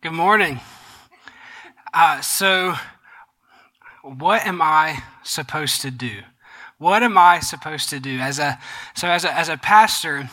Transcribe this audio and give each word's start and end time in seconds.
Good 0.00 0.12
morning. 0.12 0.60
Uh, 1.92 2.20
so, 2.20 2.74
what 4.04 4.46
am 4.46 4.62
I 4.62 5.02
supposed 5.24 5.80
to 5.80 5.90
do? 5.90 6.20
What 6.78 7.02
am 7.02 7.18
I 7.18 7.40
supposed 7.40 7.88
to 7.88 7.98
do 7.98 8.20
as 8.20 8.38
a 8.38 8.60
so 8.94 9.08
as 9.08 9.24
a, 9.24 9.36
as 9.36 9.48
a 9.48 9.56
pastor? 9.56 10.30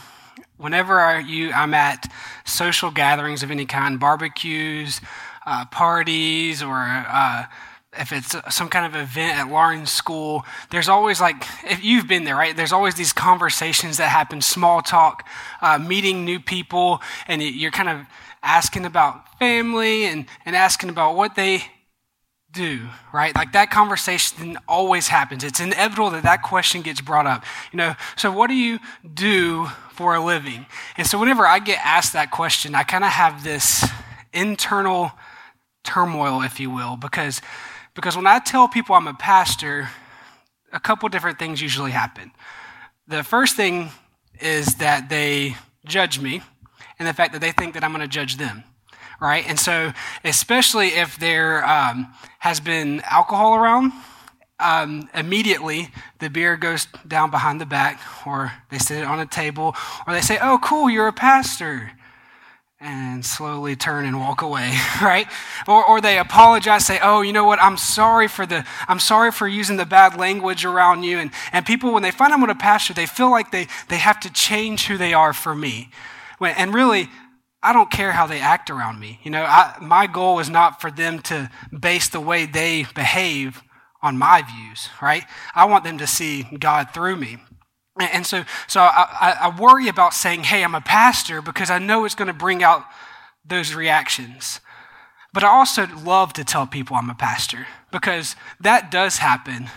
Whenever 0.58 1.00
I, 1.00 1.22
you 1.22 1.52
I'm 1.52 1.74
at 1.74 2.12
social 2.46 2.92
gatherings 2.92 3.42
of 3.42 3.50
any 3.50 3.66
kind, 3.66 4.00
barbecues, 4.00 5.02
uh, 5.48 5.66
parties, 5.66 6.62
or 6.62 6.76
uh, 6.78 7.46
if 7.98 8.12
it's 8.12 8.36
some 8.56 8.70
kind 8.70 8.86
of 8.86 9.02
event 9.02 9.40
at 9.40 9.50
Lauren's 9.50 9.90
school, 9.90 10.46
there's 10.70 10.90
always 10.90 11.20
like, 11.20 11.44
if 11.64 11.84
you've 11.84 12.08
been 12.08 12.24
there, 12.24 12.36
right? 12.36 12.56
There's 12.56 12.72
always 12.72 12.94
these 12.94 13.14
conversations 13.14 13.98
that 13.98 14.10
happen, 14.10 14.42
small 14.42 14.84
talk, 14.84 15.28
uh, 15.60 15.80
meeting 15.80 16.24
new 16.24 16.40
people, 16.40 17.02
and 17.28 17.42
you're 17.42 17.72
kind 17.72 17.90
of 17.90 18.06
asking 18.46 18.86
about 18.86 19.38
family 19.40 20.06
and, 20.06 20.26
and 20.46 20.56
asking 20.56 20.90
about 20.90 21.16
what 21.16 21.36
they 21.36 21.64
do, 22.54 22.88
right? 23.14 23.36
Like 23.36 23.52
that 23.52 23.70
conversation 23.70 24.58
always 24.68 25.10
happens. 25.10 25.44
It's 25.44 25.60
inevitable 25.60 26.12
that 26.12 26.24
that 26.24 26.42
question 26.42 26.82
gets 26.82 27.02
brought 27.02 27.28
up. 27.28 27.44
You 27.74 27.78
know, 27.78 27.96
so 28.16 28.32
what 28.32 28.48
do 28.48 28.54
you 28.54 28.80
do 29.14 29.66
for 29.92 30.16
a 30.16 30.24
living? 30.24 30.66
And 30.98 31.06
so 31.06 31.20
whenever 31.20 31.46
I 31.46 31.60
get 31.60 31.80
asked 31.84 32.14
that 32.14 32.32
question, 32.32 32.74
I 32.74 32.84
kind 32.84 33.04
of 33.04 33.12
have 33.12 33.44
this 33.44 33.86
internal 34.34 35.12
turmoil, 35.84 36.42
if 36.42 36.60
you 36.60 36.70
will, 36.70 36.96
because, 36.96 37.42
because 37.94 38.16
when 38.16 38.28
I 38.28 38.40
tell 38.40 38.68
people 38.68 38.96
I'm 38.96 39.08
a 39.08 39.14
pastor, 39.14 39.90
a 40.72 40.80
couple 40.80 41.10
different 41.10 41.38
things 41.40 41.62
usually 41.62 41.92
happen. 41.92 42.32
The 43.08 43.24
first 43.24 43.56
thing 43.56 43.92
is 44.40 44.76
that 44.76 45.10
they 45.10 45.56
judge 45.86 46.20
me 46.20 46.42
and 47.00 47.08
the 47.08 47.14
fact 47.14 47.34
that 47.34 47.42
they 47.42 47.52
think 47.52 47.74
that 47.74 47.84
I'm 47.84 47.92
going 47.92 48.02
to 48.02 48.08
judge 48.08 48.38
them, 48.38 48.64
right? 49.20 49.46
And 49.48 49.60
so, 49.60 49.94
especially 50.24 50.90
if 50.90 51.18
there 51.20 51.66
um, 51.68 52.14
has 52.40 52.60
been 52.60 53.02
alcohol 53.10 53.56
around, 53.56 53.92
um, 54.60 55.10
immediately 55.14 55.90
the 56.20 56.30
beer 56.30 56.56
goes 56.56 56.88
down 57.08 57.30
behind 57.32 57.60
the 57.60 57.66
back, 57.66 58.00
or 58.26 58.54
they 58.70 58.78
sit 58.78 59.00
it 59.00 59.06
on 59.06 59.20
a 59.20 59.26
table, 59.26 59.76
or 60.08 60.14
they 60.14 60.22
say, 60.22 60.38
"Oh, 60.42 60.60
cool, 60.62 60.90
you're 60.90 61.08
a 61.08 61.14
pastor." 61.14 61.92
and 62.82 63.26
slowly 63.26 63.76
turn 63.76 64.06
and 64.06 64.20
walk 64.20 64.42
away, 64.42 64.78
right? 65.02 65.28
Or, 65.68 65.84
or 65.84 66.02
they 66.02 66.20
apologize, 66.20 66.86
say, 66.86 67.00
oh, 67.02 67.22
you 67.22 67.34
know 67.34 67.46
what, 67.46 67.62
I'm 67.62 67.78
sorry 67.78 68.28
for 68.28 68.46
the, 68.46 68.66
I'm 68.88 69.00
sorry 69.00 69.32
for 69.32 69.48
using 69.48 69.78
the 69.78 69.86
bad 69.86 70.18
language 70.18 70.66
around 70.66 71.04
you. 71.04 71.18
And, 71.18 71.32
and 71.52 71.66
people, 71.66 71.94
when 71.94 72.04
they 72.04 72.12
find 72.12 72.34
I'm 72.34 72.44
a 72.44 72.56
pastor, 72.56 72.94
they 72.94 73.06
feel 73.06 73.32
like 73.32 73.52
they, 73.52 73.68
they 73.90 73.98
have 73.98 74.20
to 74.22 74.32
change 74.32 74.86
who 74.88 74.98
they 74.98 75.14
are 75.14 75.34
for 75.34 75.56
me. 75.56 75.90
And 76.40 76.74
really, 76.74 77.10
I 77.64 77.74
don't 77.74 77.90
care 77.90 78.12
how 78.12 78.28
they 78.28 78.40
act 78.40 78.70
around 78.70 79.00
me. 79.00 79.20
You 79.24 79.32
know, 79.32 79.44
I, 79.44 79.78
my 79.82 80.08
goal 80.08 80.40
is 80.40 80.50
not 80.50 80.82
for 80.82 80.92
them 80.92 81.20
to 81.24 81.50
base 81.78 82.10
the 82.10 82.20
way 82.20 82.46
they 82.46 82.86
behave 82.94 83.64
on 84.02 84.18
my 84.18 84.44
views, 84.44 84.90
right? 85.02 85.24
I 85.56 85.66
want 85.66 85.84
them 85.84 85.98
to 85.98 86.06
see 86.06 86.44
God 86.44 86.92
through 86.94 87.16
me. 87.16 87.38
And 88.00 88.26
so, 88.26 88.44
so 88.68 88.82
I, 88.82 89.36
I 89.42 89.60
worry 89.60 89.88
about 89.88 90.14
saying, 90.14 90.44
hey, 90.44 90.64
I'm 90.64 90.76
a 90.76 90.82
pastor 90.82 91.42
because 91.42 91.70
I 91.70 91.80
know 91.80 92.06
it's 92.06 92.14
going 92.14 92.28
to 92.28 92.34
bring 92.34 92.62
out 92.62 92.84
those 93.44 93.74
reactions. 93.74 94.60
But 95.34 95.44
I 95.44 95.48
also 95.48 95.88
love 96.04 96.34
to 96.34 96.44
tell 96.44 96.68
people 96.68 96.96
I'm 96.96 97.10
a 97.10 97.16
pastor 97.16 97.66
because 97.92 98.36
that 98.60 98.92
does 98.92 99.18
happen. 99.18 99.70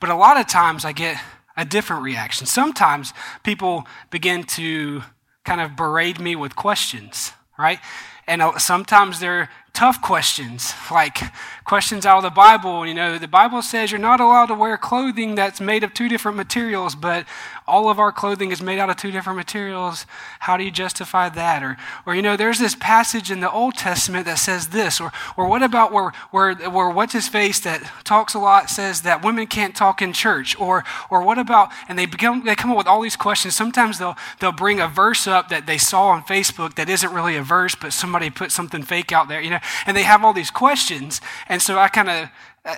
But 0.00 0.08
a 0.08 0.14
lot 0.14 0.38
of 0.38 0.46
times 0.46 0.84
I 0.84 0.92
get 0.92 1.20
a 1.56 1.64
different 1.64 2.02
reaction. 2.02 2.46
Sometimes 2.46 3.12
people 3.42 3.86
begin 4.10 4.44
to 4.44 5.02
kind 5.44 5.60
of 5.60 5.76
berate 5.76 6.18
me 6.18 6.36
with 6.36 6.56
questions, 6.56 7.32
right? 7.58 7.78
And 8.26 8.42
uh, 8.42 8.58
sometimes 8.58 9.20
they're 9.20 9.50
tough 9.74 10.00
questions, 10.00 10.72
like 10.88 11.18
questions 11.64 12.06
out 12.06 12.18
of 12.18 12.22
the 12.22 12.30
Bible. 12.30 12.86
You 12.86 12.94
know, 12.94 13.18
the 13.18 13.26
Bible 13.26 13.60
says 13.60 13.90
you're 13.90 13.98
not 13.98 14.20
allowed 14.20 14.46
to 14.46 14.54
wear 14.54 14.76
clothing 14.76 15.34
that's 15.34 15.60
made 15.60 15.82
of 15.82 15.92
two 15.92 16.08
different 16.08 16.36
materials, 16.36 16.94
but 16.94 17.26
all 17.66 17.88
of 17.88 17.98
our 17.98 18.12
clothing 18.12 18.52
is 18.52 18.62
made 18.62 18.78
out 18.78 18.88
of 18.88 18.96
two 18.96 19.10
different 19.10 19.36
materials. 19.36 20.06
How 20.40 20.56
do 20.56 20.62
you 20.62 20.70
justify 20.70 21.28
that? 21.30 21.62
Or, 21.62 21.76
or 22.06 22.14
you 22.14 22.22
know, 22.22 22.36
there's 22.36 22.60
this 22.60 22.76
passage 22.76 23.32
in 23.32 23.40
the 23.40 23.50
Old 23.50 23.74
Testament 23.74 24.26
that 24.26 24.38
says 24.38 24.68
this. 24.68 25.00
Or, 25.00 25.10
or 25.36 25.48
what 25.48 25.62
about 25.62 25.92
where, 25.92 26.12
where, 26.30 26.54
where 26.54 26.90
what's 26.90 27.12
his 27.12 27.26
face 27.26 27.58
that 27.60 27.82
talks 28.04 28.34
a 28.34 28.38
lot 28.38 28.70
says 28.70 29.02
that 29.02 29.24
women 29.24 29.48
can't 29.48 29.74
talk 29.74 30.00
in 30.00 30.12
church? 30.12 30.58
Or, 30.60 30.84
or 31.10 31.22
what 31.22 31.38
about, 31.38 31.72
and 31.88 31.98
they 31.98 32.06
become, 32.06 32.44
they 32.44 32.54
come 32.54 32.70
up 32.70 32.76
with 32.76 32.86
all 32.86 33.02
these 33.02 33.16
questions. 33.16 33.56
Sometimes 33.56 33.98
they'll, 33.98 34.16
they'll 34.38 34.52
bring 34.52 34.78
a 34.78 34.86
verse 34.86 35.26
up 35.26 35.48
that 35.48 35.66
they 35.66 35.78
saw 35.78 36.08
on 36.08 36.22
Facebook 36.22 36.74
that 36.74 36.88
isn't 36.88 37.12
really 37.12 37.34
a 37.34 37.42
verse, 37.42 37.74
but 37.74 37.92
somebody 37.92 38.30
put 38.30 38.52
something 38.52 38.82
fake 38.82 39.10
out 39.10 39.28
there. 39.28 39.40
You 39.40 39.50
know, 39.50 39.60
and 39.86 39.96
they 39.96 40.02
have 40.02 40.24
all 40.24 40.32
these 40.32 40.50
questions. 40.50 41.20
And 41.48 41.60
so 41.60 41.78
I 41.78 41.88
kind 41.88 42.10
of, 42.10 42.28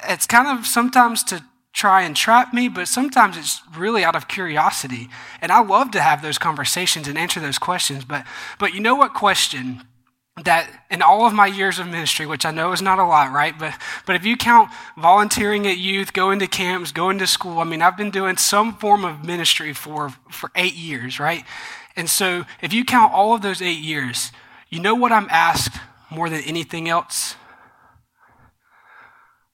it's 0.08 0.26
kind 0.26 0.58
of 0.58 0.66
sometimes 0.66 1.22
to 1.24 1.42
try 1.72 2.02
and 2.02 2.16
trap 2.16 2.54
me, 2.54 2.69
but 2.69 2.88
sometimes 2.88 3.36
it's 3.36 3.60
really 3.76 4.02
out 4.02 4.16
of 4.16 4.28
curiosity. 4.28 5.08
And 5.42 5.52
I 5.52 5.62
love 5.62 5.91
to 5.91 6.00
have 6.00 6.22
those 6.22 6.38
conversations 6.38 7.06
and 7.06 7.19
answer 7.19 7.38
those 7.38 7.58
questions. 7.58 8.04
But, 8.04 8.24
but 8.58 8.72
you 8.72 8.80
know 8.80 8.94
what 8.94 9.12
question 9.12 9.82
that 10.44 10.70
in 10.91 11.00
all 11.02 11.26
of 11.26 11.32
my 11.32 11.47
years 11.47 11.78
of 11.78 11.86
ministry, 11.86 12.26
which 12.26 12.44
I 12.44 12.50
know 12.50 12.72
is 12.72 12.82
not 12.82 12.98
a 12.98 13.04
lot, 13.04 13.32
right? 13.32 13.58
But, 13.58 13.74
but 14.06 14.16
if 14.16 14.24
you 14.24 14.36
count 14.36 14.70
volunteering 14.97 15.66
at 15.66 15.78
youth, 15.78 16.12
going 16.12 16.38
to 16.41 16.47
camps, 16.47 16.92
going 16.92 17.18
to 17.18 17.26
school, 17.26 17.58
I 17.58 17.64
mean, 17.64 17.82
I've 17.82 17.97
been 17.97 18.10
doing 18.10 18.36
some 18.36 18.76
form 18.76 19.04
of 19.04 19.24
ministry 19.24 19.72
for, 19.72 20.10
for 20.30 20.50
eight 20.54 20.74
years, 20.74 21.18
right? 21.18 21.44
And 21.94 22.08
so 22.08 22.44
if 22.60 22.72
you 22.72 22.84
count 22.84 23.12
all 23.14 23.34
of 23.34 23.41
those 23.41 23.62
eight 23.62 23.80
years, 23.80 24.30
you 24.68 24.80
know 24.80 24.94
what 24.94 25.12
I'm 25.12 25.28
asked 25.30 25.78
more 26.11 26.28
than 26.28 26.43
anything 26.43 26.89
else? 26.89 27.37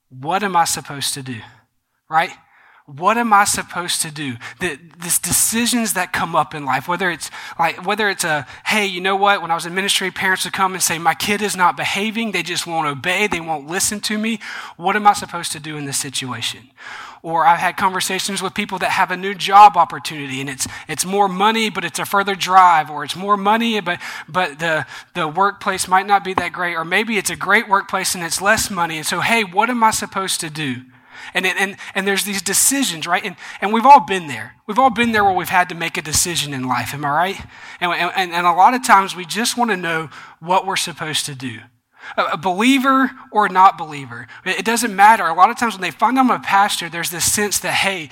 What 0.08 0.42
am 0.42 0.56
I 0.56 0.64
supposed 0.64 1.14
to 1.14 1.22
do? 1.22 1.40
Right? 2.08 2.30
What 2.86 3.16
am 3.16 3.32
I 3.32 3.44
supposed 3.44 4.02
to 4.02 4.10
do? 4.10 4.36
The, 4.58 4.76
these 5.00 5.20
decisions 5.20 5.92
that 5.94 6.12
come 6.12 6.34
up 6.34 6.52
in 6.52 6.64
life, 6.64 6.88
whether 6.88 7.10
it's 7.10 7.30
like, 7.56 7.86
whether 7.86 8.08
it's 8.08 8.24
a, 8.24 8.44
hey, 8.66 8.86
you 8.86 9.00
know 9.00 9.14
what? 9.14 9.40
When 9.40 9.52
I 9.52 9.54
was 9.54 9.66
in 9.66 9.74
ministry, 9.74 10.10
parents 10.10 10.44
would 10.44 10.52
come 10.52 10.74
and 10.74 10.82
say, 10.82 10.98
my 10.98 11.14
kid 11.14 11.42
is 11.42 11.56
not 11.56 11.76
behaving. 11.76 12.32
They 12.32 12.42
just 12.42 12.66
won't 12.66 12.88
obey. 12.88 13.28
They 13.28 13.40
won't 13.40 13.68
listen 13.68 14.00
to 14.00 14.18
me. 14.18 14.40
What 14.76 14.96
am 14.96 15.06
I 15.06 15.12
supposed 15.12 15.52
to 15.52 15.60
do 15.60 15.76
in 15.76 15.84
this 15.84 15.96
situation? 15.96 16.70
Or 17.22 17.46
I've 17.46 17.60
had 17.60 17.76
conversations 17.76 18.42
with 18.42 18.52
people 18.52 18.78
that 18.78 18.90
have 18.90 19.12
a 19.12 19.16
new 19.16 19.32
job 19.32 19.76
opportunity 19.76 20.40
and 20.40 20.50
it's, 20.50 20.66
it's 20.88 21.04
more 21.04 21.28
money, 21.28 21.70
but 21.70 21.84
it's 21.84 22.00
a 22.00 22.04
further 22.04 22.34
drive, 22.34 22.90
or 22.90 23.04
it's 23.04 23.14
more 23.14 23.36
money, 23.36 23.80
but, 23.80 24.00
but 24.28 24.58
the, 24.58 24.86
the 25.14 25.28
workplace 25.28 25.86
might 25.86 26.08
not 26.08 26.24
be 26.24 26.34
that 26.34 26.52
great, 26.52 26.74
or 26.74 26.84
maybe 26.84 27.16
it's 27.16 27.30
a 27.30 27.36
great 27.36 27.68
workplace 27.68 28.16
and 28.16 28.24
it's 28.24 28.42
less 28.42 28.72
money. 28.72 28.96
And 28.96 29.06
so, 29.06 29.20
hey, 29.20 29.44
what 29.44 29.70
am 29.70 29.84
I 29.84 29.92
supposed 29.92 30.40
to 30.40 30.50
do? 30.50 30.82
And, 31.34 31.46
and, 31.46 31.76
and 31.94 32.06
there's 32.06 32.24
these 32.24 32.42
decisions, 32.42 33.06
right? 33.06 33.24
And, 33.24 33.36
and 33.60 33.72
we've 33.72 33.86
all 33.86 34.00
been 34.00 34.26
there. 34.26 34.54
We've 34.66 34.78
all 34.78 34.90
been 34.90 35.12
there 35.12 35.24
where 35.24 35.34
we've 35.34 35.48
had 35.48 35.68
to 35.68 35.74
make 35.74 35.96
a 35.96 36.02
decision 36.02 36.54
in 36.54 36.66
life, 36.66 36.94
am 36.94 37.04
I 37.04 37.10
right? 37.10 37.46
And, 37.80 37.92
and, 37.92 38.32
and 38.32 38.46
a 38.46 38.52
lot 38.52 38.74
of 38.74 38.84
times 38.84 39.16
we 39.16 39.24
just 39.24 39.56
want 39.56 39.70
to 39.70 39.76
know 39.76 40.10
what 40.40 40.66
we're 40.66 40.76
supposed 40.76 41.26
to 41.26 41.34
do 41.34 41.60
a 42.16 42.36
believer 42.36 43.12
or 43.30 43.48
not 43.48 43.78
believer. 43.78 44.26
It 44.44 44.64
doesn't 44.64 44.94
matter. 44.94 45.24
A 45.24 45.34
lot 45.34 45.50
of 45.50 45.56
times 45.56 45.74
when 45.74 45.82
they 45.82 45.90
find 45.90 46.18
I'm 46.18 46.30
a 46.30 46.40
pastor, 46.40 46.88
there's 46.88 47.10
this 47.10 47.30
sense 47.30 47.60
that, 47.60 47.74
hey, 47.74 48.10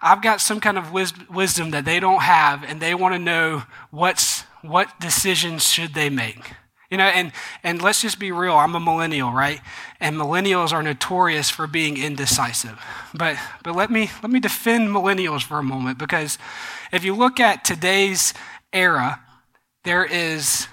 I've 0.00 0.22
got 0.22 0.40
some 0.40 0.60
kind 0.60 0.78
of 0.78 0.92
wisdom 0.92 1.70
that 1.70 1.84
they 1.84 1.98
don't 1.98 2.22
have, 2.22 2.62
and 2.62 2.80
they 2.80 2.94
want 2.94 3.14
to 3.14 3.18
know 3.18 3.62
what's, 3.90 4.42
what 4.62 5.00
decisions 5.00 5.66
should 5.66 5.94
they 5.94 6.10
make. 6.10 6.52
You 6.90 6.98
know, 6.98 7.04
and, 7.04 7.32
and 7.62 7.80
let's 7.82 8.02
just 8.02 8.18
be 8.18 8.30
real. 8.30 8.54
I'm 8.54 8.74
a 8.74 8.80
millennial, 8.80 9.32
right? 9.32 9.60
And 10.00 10.16
millennials 10.16 10.72
are 10.72 10.82
notorious 10.82 11.50
for 11.50 11.66
being 11.66 11.96
indecisive. 11.96 12.80
But, 13.14 13.36
but 13.62 13.74
let, 13.74 13.90
me, 13.90 14.10
let 14.22 14.30
me 14.30 14.38
defend 14.38 14.90
millennials 14.90 15.42
for 15.42 15.58
a 15.58 15.62
moment 15.62 15.98
because 15.98 16.38
if 16.92 17.04
you 17.04 17.14
look 17.14 17.40
at 17.40 17.64
today's 17.64 18.34
era, 18.72 19.20
there 19.84 20.04
is 20.04 20.68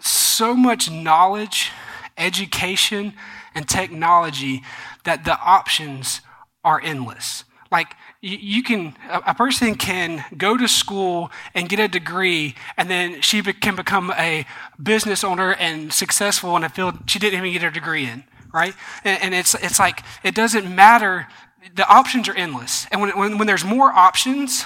so 0.00 0.54
much 0.54 0.90
knowledge, 0.90 1.72
education, 2.16 3.14
and 3.54 3.68
technology 3.68 4.62
that 5.04 5.24
the 5.24 5.38
options 5.40 6.20
are 6.64 6.80
endless. 6.82 7.44
Like, 7.70 7.94
you 8.20 8.64
can, 8.64 8.96
a 9.08 9.34
person 9.34 9.76
can 9.76 10.24
go 10.36 10.56
to 10.56 10.66
school 10.66 11.30
and 11.54 11.68
get 11.68 11.78
a 11.78 11.86
degree, 11.86 12.56
and 12.76 12.90
then 12.90 13.20
she 13.20 13.42
can 13.42 13.76
become 13.76 14.10
a 14.18 14.44
business 14.82 15.22
owner 15.22 15.54
and 15.54 15.92
successful 15.92 16.56
in 16.56 16.64
a 16.64 16.68
field 16.68 16.98
she 17.06 17.20
didn't 17.20 17.38
even 17.38 17.52
get 17.52 17.62
her 17.62 17.70
degree 17.70 18.06
in, 18.06 18.24
right? 18.52 18.74
And, 19.04 19.34
it's, 19.34 19.54
it's 19.54 19.78
like, 19.78 20.02
it 20.24 20.34
doesn't 20.34 20.74
matter. 20.74 21.28
The 21.74 21.88
options 21.88 22.28
are 22.28 22.34
endless. 22.34 22.86
And 22.90 23.00
when, 23.00 23.16
when, 23.16 23.38
when 23.38 23.46
there's 23.46 23.64
more 23.64 23.92
options, 23.92 24.64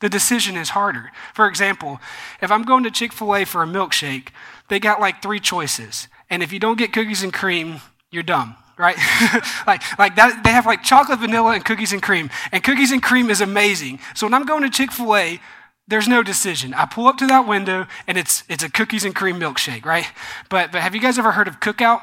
the 0.00 0.10
decision 0.10 0.56
is 0.56 0.70
harder. 0.70 1.12
For 1.32 1.46
example, 1.46 1.98
if 2.42 2.50
I'm 2.50 2.64
going 2.64 2.84
to 2.84 2.90
Chick 2.90 3.12
fil 3.14 3.34
A 3.34 3.46
for 3.46 3.62
a 3.62 3.66
milkshake, 3.66 4.28
they 4.68 4.78
got 4.78 5.00
like 5.00 5.22
three 5.22 5.40
choices. 5.40 6.08
And 6.28 6.42
if 6.42 6.52
you 6.52 6.58
don't 6.58 6.76
get 6.76 6.92
cookies 6.92 7.22
and 7.22 7.32
cream, 7.32 7.80
you're 8.10 8.22
dumb, 8.22 8.56
right? 8.78 8.96
like, 9.66 9.82
like 9.98 10.16
that, 10.16 10.42
they 10.44 10.50
have 10.50 10.66
like 10.66 10.82
chocolate, 10.82 11.20
vanilla, 11.20 11.52
and 11.52 11.64
cookies 11.64 11.92
and 11.92 12.02
cream. 12.02 12.30
And 12.50 12.62
cookies 12.62 12.92
and 12.92 13.02
cream 13.02 13.30
is 13.30 13.40
amazing. 13.40 13.98
So 14.14 14.26
when 14.26 14.34
I'm 14.34 14.44
going 14.44 14.62
to 14.62 14.70
Chick 14.70 14.92
fil 14.92 15.14
A, 15.16 15.40
there's 15.88 16.08
no 16.08 16.22
decision. 16.22 16.74
I 16.74 16.86
pull 16.86 17.06
up 17.06 17.18
to 17.18 17.26
that 17.26 17.46
window 17.46 17.86
and 18.06 18.16
it's 18.16 18.44
it's 18.48 18.62
a 18.62 18.70
cookies 18.70 19.04
and 19.04 19.14
cream 19.14 19.38
milkshake, 19.38 19.84
right? 19.84 20.06
But 20.48 20.72
but 20.72 20.80
have 20.80 20.94
you 20.94 21.00
guys 21.00 21.18
ever 21.18 21.32
heard 21.32 21.48
of 21.48 21.60
Cookout? 21.60 22.00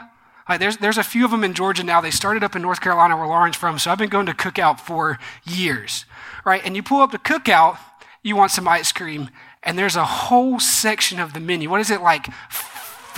Like 0.48 0.60
there's 0.60 0.78
there's 0.78 0.98
a 0.98 1.04
few 1.04 1.26
of 1.26 1.32
them 1.32 1.44
in 1.44 1.54
Georgia 1.54 1.84
now. 1.84 2.02
They 2.02 2.12
started 2.12 2.44
up 2.44 2.56
in 2.56 2.62
North 2.62 2.82
Carolina 2.82 3.16
where 3.16 3.28
Lauren's 3.28 3.56
from, 3.56 3.80
so 3.80 3.90
I've 3.90 3.98
been 3.98 4.10
going 4.10 4.26
to 4.26 4.34
Cookout 4.34 4.80
for 4.80 5.18
years, 5.46 6.06
right? 6.46 6.62
And 6.66 6.76
you 6.76 6.84
pull 6.84 7.02
up 7.02 7.12
to 7.12 7.18
Cookout, 7.18 7.78
you 8.22 8.36
want 8.36 8.52
some 8.52 8.68
ice 8.68 8.92
cream, 8.92 9.30
and 9.64 9.78
there's 9.78 9.96
a 9.96 10.06
whole 10.06 10.60
section 10.60 11.20
of 11.20 11.34
the 11.34 11.40
menu. 11.40 11.70
What 11.70 11.82
is 11.82 11.90
it 11.90 12.02
like? 12.02 12.28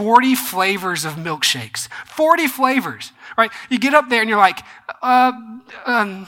40 0.02 0.34
flavors 0.34 1.06
of 1.06 1.14
milkshakes. 1.14 1.88
40 2.08 2.48
flavors, 2.48 3.12
right? 3.38 3.52
You 3.70 3.78
get 3.78 3.94
up 3.94 4.10
there 4.10 4.22
and 4.22 4.28
you're 4.28 4.40
like, 4.40 4.62
uh, 5.04 5.32
um, 5.86 6.26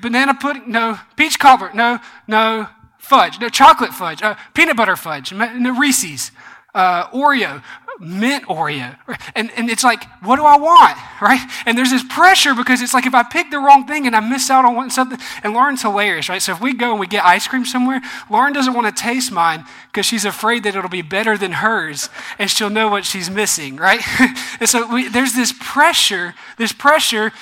banana 0.00 0.32
pudding? 0.32 0.70
No. 0.70 0.98
Peach 1.16 1.38
cobbler? 1.38 1.70
No, 1.74 1.98
no. 2.26 2.68
Fudge? 2.96 3.38
No. 3.38 3.50
Chocolate 3.50 3.92
fudge? 3.92 4.22
Uh, 4.22 4.36
peanut 4.54 4.74
butter 4.74 4.96
fudge? 4.96 5.34
No. 5.34 5.78
Reese's? 5.78 6.30
Uh, 6.74 7.08
Oreo? 7.08 7.62
Mint 8.00 8.46
Oreo. 8.46 8.96
And, 9.34 9.50
and 9.56 9.68
it's 9.68 9.84
like, 9.84 10.02
what 10.22 10.36
do 10.36 10.44
I 10.44 10.56
want? 10.56 10.96
Right? 11.20 11.40
And 11.66 11.76
there's 11.76 11.90
this 11.90 12.02
pressure 12.02 12.54
because 12.54 12.80
it's 12.80 12.94
like 12.94 13.06
if 13.06 13.14
I 13.14 13.22
pick 13.22 13.50
the 13.50 13.58
wrong 13.58 13.86
thing 13.86 14.06
and 14.06 14.16
I 14.16 14.20
miss 14.20 14.50
out 14.50 14.64
on 14.64 14.90
something, 14.90 15.18
and 15.42 15.52
Lauren's 15.52 15.82
hilarious, 15.82 16.28
right? 16.28 16.40
So 16.40 16.52
if 16.52 16.60
we 16.60 16.72
go 16.72 16.92
and 16.92 17.00
we 17.00 17.06
get 17.06 17.24
ice 17.24 17.46
cream 17.46 17.66
somewhere, 17.66 18.00
Lauren 18.30 18.52
doesn't 18.52 18.72
want 18.72 18.94
to 18.94 19.02
taste 19.02 19.30
mine 19.30 19.64
because 19.92 20.06
she's 20.06 20.24
afraid 20.24 20.64
that 20.64 20.74
it'll 20.74 20.88
be 20.88 21.02
better 21.02 21.36
than 21.36 21.52
hers 21.52 22.08
and 22.38 22.50
she'll 22.50 22.70
know 22.70 22.88
what 22.88 23.04
she's 23.04 23.28
missing, 23.28 23.76
right? 23.76 24.00
and 24.60 24.68
so 24.68 24.90
we, 24.92 25.08
there's 25.08 25.34
this 25.34 25.52
pressure, 25.60 26.34
this 26.56 26.72
pressure 26.72 27.32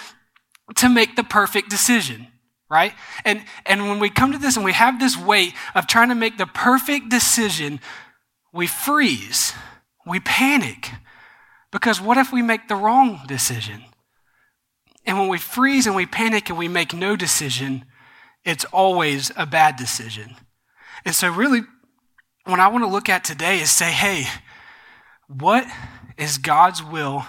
to 0.76 0.88
make 0.88 1.16
the 1.16 1.25
perfect 1.25 1.70
decision 1.70 2.26
right? 2.70 2.93
And, 3.25 3.43
and 3.64 3.88
when 3.88 3.99
we 3.99 4.10
come 4.10 4.32
to 4.32 4.38
this 4.38 4.56
and 4.56 4.62
we 4.62 4.75
have 4.75 5.00
this 5.00 5.16
weight 5.16 5.55
of 5.75 5.87
trying 5.87 6.10
to 6.10 6.14
make 6.14 6.37
the 6.37 6.44
perfect 6.44 7.08
decision, 7.08 7.81
we 8.52 8.66
freeze 8.66 9.55
we 10.08 10.20
panic 10.20 10.90
because 11.70 12.00
what 12.00 12.16
if 12.16 12.32
we 12.32 12.43
make 12.43 12.69
the 12.69 12.75
wrong 12.75 13.20
decision? 13.26 13.84
And 15.05 15.19
when 15.19 15.28
we 15.28 15.38
freeze 15.38 15.87
and 15.87 15.94
we 15.94 16.06
panic 16.06 16.49
and 16.49 16.58
we 16.58 16.69
make 16.69 16.93
no 16.93 17.16
decision, 17.16 17.84
it's 18.44 18.64
always 18.66 19.31
a 19.37 19.46
bad 19.46 19.76
decision. 19.76 20.37
And 21.05 21.14
so, 21.14 21.31
really, 21.31 21.62
what 22.44 22.60
I 22.60 22.69
want 22.69 22.84
to 22.84 22.90
look 22.90 23.08
at 23.08 23.25
today 23.25 23.60
is 23.60 23.70
say, 23.70 23.90
hey, 23.90 24.26
what 25.28 25.66
is 26.16 26.38
God's 26.38 26.82
will 26.82 27.26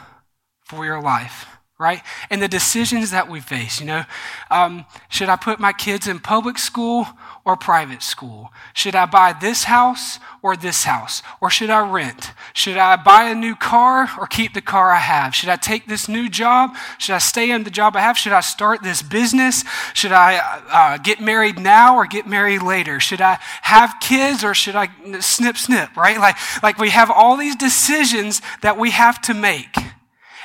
for 0.64 0.86
your 0.86 1.02
life? 1.02 1.46
Right? 1.80 2.02
And 2.30 2.42
the 2.42 2.50
decisions 2.50 3.12
that 3.12 3.30
we 3.30 3.40
face, 3.40 3.80
you 3.80 3.86
know, 3.86 4.04
um, 4.52 4.86
should 5.08 5.30
I 5.30 5.38
put 5.38 5.62
my 5.62 5.72
kids 5.72 6.08
in 6.08 6.20
public 6.20 6.58
school 6.58 7.08
or 7.46 7.56
private 7.56 8.04
school? 8.04 8.52
Should 8.74 8.96
I 8.96 9.06
buy 9.06 9.32
this 9.32 9.64
house 9.64 10.20
or 10.42 10.58
this 10.58 10.84
house? 10.84 11.24
Or 11.40 11.50
should 11.50 11.70
I 11.70 11.90
rent? 11.90 12.34
Should 12.52 12.76
I 12.76 12.98
buy 12.98 13.30
a 13.30 13.36
new 13.36 13.56
car 13.56 14.10
or 14.20 14.28
keep 14.28 14.54
the 14.54 14.62
car 14.62 14.92
I 14.92 14.98
have? 14.98 15.34
Should 15.34 15.48
I 15.48 15.56
take 15.56 15.88
this 15.88 16.10
new 16.10 16.28
job? 16.28 16.76
Should 16.98 17.16
I 17.16 17.20
stay 17.20 17.50
in 17.50 17.64
the 17.64 17.70
job 17.70 17.96
I 17.96 18.02
have? 18.02 18.18
Should 18.18 18.34
I 18.34 18.42
start 18.42 18.84
this 18.84 19.02
business? 19.02 19.64
Should 19.94 20.12
I 20.12 20.60
uh, 20.70 20.98
get 20.98 21.22
married 21.22 21.58
now 21.58 21.96
or 21.96 22.06
get 22.08 22.28
married 22.28 22.62
later? 22.62 23.00
Should 23.00 23.22
I 23.22 23.40
have 23.62 23.96
kids 24.02 24.44
or 24.44 24.54
should 24.54 24.76
I 24.76 24.90
snip, 25.22 25.56
snip, 25.56 25.96
right? 25.96 26.18
Like, 26.18 26.36
like 26.62 26.78
we 26.78 26.90
have 26.90 27.10
all 27.10 27.38
these 27.38 27.56
decisions 27.56 28.42
that 28.64 28.78
we 28.78 28.92
have 28.92 29.22
to 29.22 29.34
make. 29.34 29.78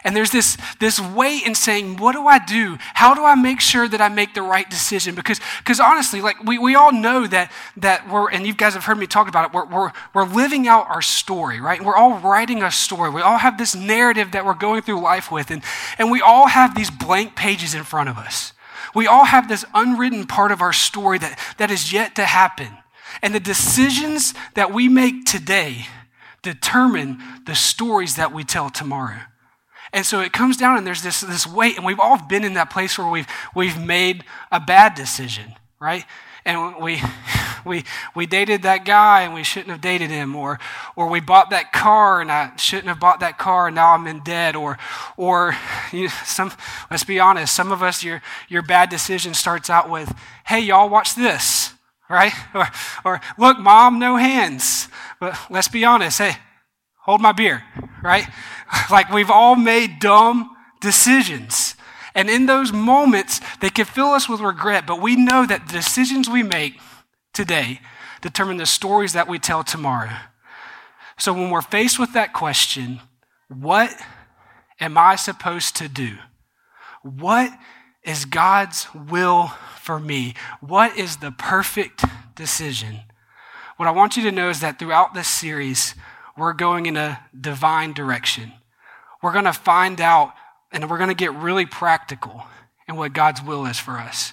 And 0.05 0.15
there's 0.15 0.31
this, 0.31 0.59
this 0.81 1.01
weight 1.01 1.47
in 1.47 1.55
saying, 1.55 1.97
what 1.97 2.13
do 2.13 2.27
I 2.27 2.39
do? 2.39 2.77
How 2.93 3.15
do 3.15 3.25
I 3.25 3.35
make 3.35 3.59
sure 3.59 3.89
that 3.89 4.03
I 4.03 4.11
make 4.11 4.35
the 4.35 4.43
right 4.43 4.69
decision? 4.69 5.15
Because, 5.15 5.41
because 5.59 5.81
honestly, 5.81 6.21
like 6.21 6.45
we, 6.45 6.59
we 6.59 6.75
all 6.75 6.93
know 6.93 7.27
that, 7.27 7.51
that 7.79 8.07
we're, 8.11 8.31
and 8.31 8.47
you 8.47 8.55
guys 8.55 8.75
have 8.75 8.85
heard 8.85 8.99
me 8.99 9.07
talk 9.07 9.29
about 9.29 9.47
it, 9.47 9.55
we're, 9.55 9.65
we're, 9.65 9.93
we're 10.13 10.27
living 10.27 10.69
out 10.69 10.91
our 10.91 11.01
story, 11.01 11.59
right? 11.59 11.83
We're 11.83 11.97
all 11.97 12.19
writing 12.19 12.63
a 12.63 12.71
story. 12.71 13.09
We 13.09 13.23
all 13.23 13.39
have 13.39 13.57
this 13.57 13.75
narrative 13.75 14.33
that 14.33 14.45
we're 14.45 14.53
going 14.53 14.83
through 14.83 15.01
life 15.01 15.33
with, 15.33 15.51
and, 15.51 15.63
and 15.99 16.11
we 16.11 16.21
all 16.21 16.49
have 16.49 16.75
these 16.75 16.91
blank 16.91 17.35
pages 17.35 17.75
in 17.75 17.83
front 17.83 18.11
of 18.11 18.19
us. 18.19 18.53
We 18.95 19.07
all 19.07 19.25
have 19.25 19.49
this 19.49 19.65
unwritten 19.73 20.27
part 20.27 20.53
of 20.53 20.61
our 20.61 20.75
story 20.75 21.19
that, 21.19 21.39
that 21.57 21.71
is 21.71 21.95
yet 21.95 22.15
to 22.17 22.27
happen. 22.27 22.69
And 23.23 23.35
the 23.35 23.41
decisions 23.41 24.35
that 24.53 24.71
we 24.71 24.89
make 24.89 25.25
today 25.25 25.87
determine 26.43 27.23
the 27.47 27.55
stories 27.55 28.17
that 28.17 28.35
we 28.35 28.45
tell 28.45 28.69
tomorrow. 28.69 29.21
And 29.95 30.05
so 30.05 30.21
it 30.21 30.33
comes 30.33 30.57
down 30.57 30.77
and 30.77 30.85
there's 30.85 31.03
this, 31.03 31.21
this 31.21 31.47
weight, 31.47 31.77
and 31.77 31.87
we've 31.87 32.01
all 32.01 32.19
been 32.19 32.43
in 32.43 32.55
that 32.55 32.69
place 32.69 32.99
where 32.99 33.07
we've, 33.07 33.29
we've 33.55 33.81
made 33.81 34.25
a 34.51 34.59
bad 34.59 34.97
decision, 34.97 35.55
right? 35.79 36.05
And 36.45 36.83
we, 36.83 37.01
we, 37.65 37.85
we 38.13 38.27
dated 38.27 38.63
that 38.63 38.85
guy 38.85 39.23
and 39.23 39.33
we 39.33 39.45
shouldn't 39.45 39.71
have 39.71 39.81
dated 39.81 40.11
him, 40.11 40.35
or, 40.35 40.59
or 40.97 41.09
we 41.09 41.21
bought 41.21 41.51
that 41.51 41.73
car 41.73 42.21
and 42.21 42.33
I 42.33 42.57
shouldn't 42.57 42.89
have 42.89 42.99
bought 42.99 43.21
that 43.21 43.39
car 43.39 43.69
and 43.69 43.77
now 43.77 43.95
I'm 43.95 44.09
in 44.09 44.19
debt, 44.25 44.57
or, 44.57 44.79
or 45.17 45.57
you, 45.93 46.09
some, 46.09 46.51
let's 46.91 47.05
be 47.05 47.21
honest, 47.21 47.55
some 47.55 47.71
of 47.71 47.81
us, 47.81 48.03
your, 48.03 48.21
your 48.49 48.63
bad 48.63 48.91
decision 48.91 49.33
starts 49.33 49.71
out 49.71 49.89
with, 49.89 50.13
hey, 50.45 50.59
y'all, 50.59 50.89
watch 50.89 51.15
this, 51.15 51.73
right? 52.11 52.33
Or, 52.53 52.69
or 53.05 53.21
look, 53.39 53.61
mom, 53.61 54.01
no 54.01 54.17
hands. 54.17 54.89
But 55.21 55.39
let's 55.51 55.69
be 55.69 55.85
honest, 55.85 56.19
hey, 56.19 56.37
hold 57.05 57.21
my 57.21 57.33
beer, 57.33 57.63
right? 58.03 58.27
like 58.91 59.11
we've 59.11 59.31
all 59.31 59.57
made 59.57 59.99
dumb 60.01 60.51
decisions. 60.81 61.77
And 62.15 62.31
in 62.31 62.47
those 62.47 62.73
moments, 62.73 63.41
they 63.61 63.71
can 63.71 63.85
fill 63.85 64.09
us 64.09 64.29
with 64.29 64.41
regret, 64.41 64.87
but 64.87 65.03
we 65.03 65.17
know 65.17 65.47
that 65.47 65.67
the 65.67 65.73
decisions 65.73 66.29
we 66.29 66.43
make 66.43 66.81
today 67.33 67.81
determine 68.21 68.57
the 68.57 68.67
stories 68.67 69.13
that 69.13 69.29
we 69.29 69.39
tell 69.39 69.65
tomorrow. 69.65 70.17
So 71.19 71.33
when 71.33 71.51
we're 71.51 71.63
faced 71.63 71.99
with 71.99 72.13
that 72.15 72.33
question, 72.33 73.01
what 73.49 73.95
am 74.81 74.97
I 74.97 75.17
supposed 75.17 75.77
to 75.77 75.89
do? 75.89 76.17
What 77.03 77.53
is 78.03 78.25
God's 78.25 78.87
will 78.95 79.49
for 79.81 80.01
me? 80.01 80.35
What 80.61 80.97
is 80.97 81.19
the 81.19 81.33
perfect 81.33 82.05
decision? 82.35 83.01
What 83.77 83.89
I 83.89 83.93
want 83.93 84.17
you 84.17 84.23
to 84.25 84.33
know 84.33 84.51
is 84.51 84.61
that 84.61 84.79
throughout 84.79 85.15
this 85.15 85.29
series, 85.29 85.95
we're 86.37 86.53
going 86.53 86.87
in 86.87 86.97
a 86.97 87.21
divine 87.39 87.93
direction. 87.93 88.53
We're 89.23 89.33
going 89.33 89.45
to 89.45 89.53
find 89.53 90.01
out 90.01 90.35
and 90.73 90.91
we're 90.91 90.99
going 90.99 91.09
to 91.09 91.15
get 91.15 91.35
really 91.35 91.67
practical 91.67 92.45
in 92.89 92.97
what 92.97 93.13
God's 93.13 93.43
will 93.43 93.67
is 93.67 93.79
for 93.79 93.93
us. 93.93 94.33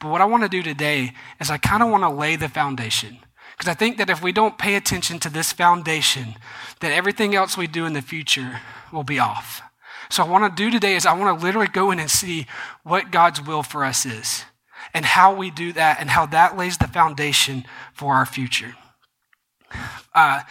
But 0.00 0.10
what 0.10 0.20
I 0.20 0.26
want 0.26 0.42
to 0.42 0.48
do 0.48 0.62
today 0.62 1.12
is 1.40 1.50
I 1.50 1.58
kind 1.58 1.82
of 1.82 1.90
want 1.90 2.02
to 2.02 2.10
lay 2.10 2.36
the 2.36 2.48
foundation. 2.48 3.18
Because 3.56 3.70
I 3.70 3.74
think 3.74 3.96
that 3.96 4.10
if 4.10 4.22
we 4.22 4.32
don't 4.32 4.58
pay 4.58 4.74
attention 4.74 5.18
to 5.20 5.30
this 5.30 5.52
foundation, 5.52 6.34
that 6.80 6.92
everything 6.92 7.34
else 7.34 7.56
we 7.56 7.66
do 7.66 7.86
in 7.86 7.94
the 7.94 8.02
future 8.02 8.60
will 8.92 9.04
be 9.04 9.18
off. 9.18 9.62
So 10.10 10.22
I 10.22 10.28
want 10.28 10.54
to 10.54 10.62
do 10.62 10.70
today 10.70 10.94
is 10.94 11.06
I 11.06 11.14
want 11.14 11.38
to 11.38 11.44
literally 11.44 11.68
go 11.68 11.90
in 11.90 11.98
and 11.98 12.10
see 12.10 12.46
what 12.82 13.10
God's 13.10 13.40
will 13.40 13.62
for 13.62 13.84
us 13.84 14.04
is 14.04 14.44
and 14.92 15.04
how 15.04 15.34
we 15.34 15.50
do 15.50 15.72
that 15.72 16.00
and 16.00 16.10
how 16.10 16.26
that 16.26 16.56
lays 16.56 16.78
the 16.78 16.88
foundation 16.88 17.64
for 17.92 18.14
our 18.14 18.26
future. 18.26 18.74
Uh, 20.14 20.42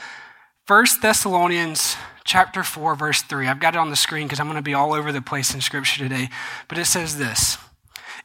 1 0.67 0.85
Thessalonians 0.99 1.95
chapter 2.23 2.63
4 2.63 2.95
verse 2.95 3.21
3. 3.21 3.47
I've 3.47 3.59
got 3.59 3.75
it 3.75 3.77
on 3.77 3.91
the 3.91 3.95
screen 3.95 4.25
because 4.25 4.39
I'm 4.39 4.47
going 4.47 4.55
to 4.55 4.63
be 4.63 4.73
all 4.73 4.93
over 4.93 5.11
the 5.11 5.21
place 5.21 5.53
in 5.53 5.61
scripture 5.61 5.99
today. 5.99 6.29
But 6.67 6.79
it 6.79 6.85
says 6.85 7.19
this. 7.19 7.59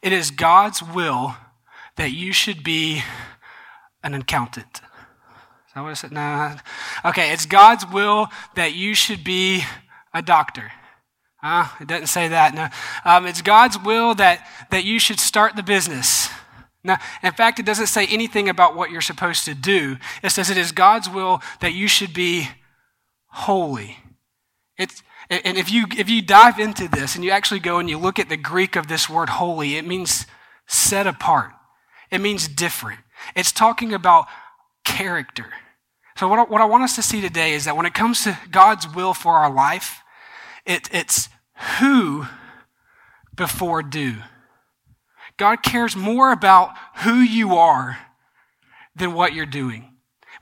It 0.01 0.11
is 0.11 0.31
God's 0.31 0.81
will 0.81 1.35
that 1.97 2.13
you 2.13 2.33
should 2.33 2.63
be 2.63 3.03
an 4.03 4.15
accountant. 4.15 4.81
Is 5.67 5.73
that 5.75 5.81
what 5.83 5.91
it 5.91 5.97
said? 5.97 6.11
No. 6.11 6.55
Okay, 7.05 7.31
it's 7.31 7.45
God's 7.45 7.85
will 7.85 8.27
that 8.55 8.73
you 8.73 8.95
should 8.95 9.23
be 9.23 9.63
a 10.11 10.23
doctor. 10.23 10.71
Huh? 11.37 11.67
It 11.79 11.87
doesn't 11.87 12.07
say 12.07 12.27
that. 12.29 12.55
No. 12.55 12.69
Um, 13.05 13.27
it's 13.27 13.43
God's 13.43 13.77
will 13.77 14.15
that, 14.15 14.47
that 14.71 14.83
you 14.83 14.99
should 14.99 15.19
start 15.19 15.55
the 15.55 15.63
business. 15.63 16.27
Now, 16.83 16.97
in 17.21 17.31
fact, 17.33 17.59
it 17.59 17.65
doesn't 17.65 17.87
say 17.87 18.07
anything 18.07 18.49
about 18.49 18.75
what 18.75 18.89
you're 18.89 19.01
supposed 19.01 19.45
to 19.45 19.53
do. 19.53 19.97
It 20.23 20.31
says 20.31 20.49
it 20.49 20.57
is 20.57 20.71
God's 20.71 21.09
will 21.09 21.41
that 21.59 21.73
you 21.73 21.87
should 21.87 22.13
be 22.13 22.49
holy. 23.27 23.97
It's, 24.77 25.03
and 25.29 25.57
if 25.57 25.71
you, 25.71 25.85
if 25.95 26.09
you 26.09 26.21
dive 26.21 26.59
into 26.59 26.87
this 26.87 27.15
and 27.15 27.23
you 27.23 27.31
actually 27.31 27.59
go 27.59 27.77
and 27.77 27.89
you 27.89 27.97
look 27.97 28.17
at 28.17 28.29
the 28.29 28.37
Greek 28.37 28.75
of 28.75 28.87
this 28.87 29.09
word 29.09 29.29
holy, 29.29 29.77
it 29.77 29.85
means 29.85 30.25
set 30.67 31.05
apart. 31.05 31.51
It 32.09 32.19
means 32.19 32.47
different. 32.47 32.99
It's 33.35 33.51
talking 33.51 33.93
about 33.93 34.25
character. 34.83 35.45
So, 36.17 36.27
what 36.27 36.39
I, 36.39 36.43
what 36.43 36.61
I 36.61 36.65
want 36.65 36.83
us 36.83 36.95
to 36.95 37.01
see 37.01 37.21
today 37.21 37.53
is 37.53 37.65
that 37.65 37.77
when 37.77 37.85
it 37.85 37.93
comes 37.93 38.23
to 38.23 38.37
God's 38.49 38.87
will 38.93 39.13
for 39.13 39.35
our 39.35 39.51
life, 39.51 40.01
it, 40.65 40.89
it's 40.91 41.29
who 41.79 42.25
before 43.35 43.81
do. 43.81 44.17
God 45.37 45.63
cares 45.63 45.95
more 45.95 46.31
about 46.31 46.71
who 46.97 47.15
you 47.15 47.55
are 47.55 47.97
than 48.95 49.13
what 49.13 49.33
you're 49.33 49.45
doing. 49.45 49.93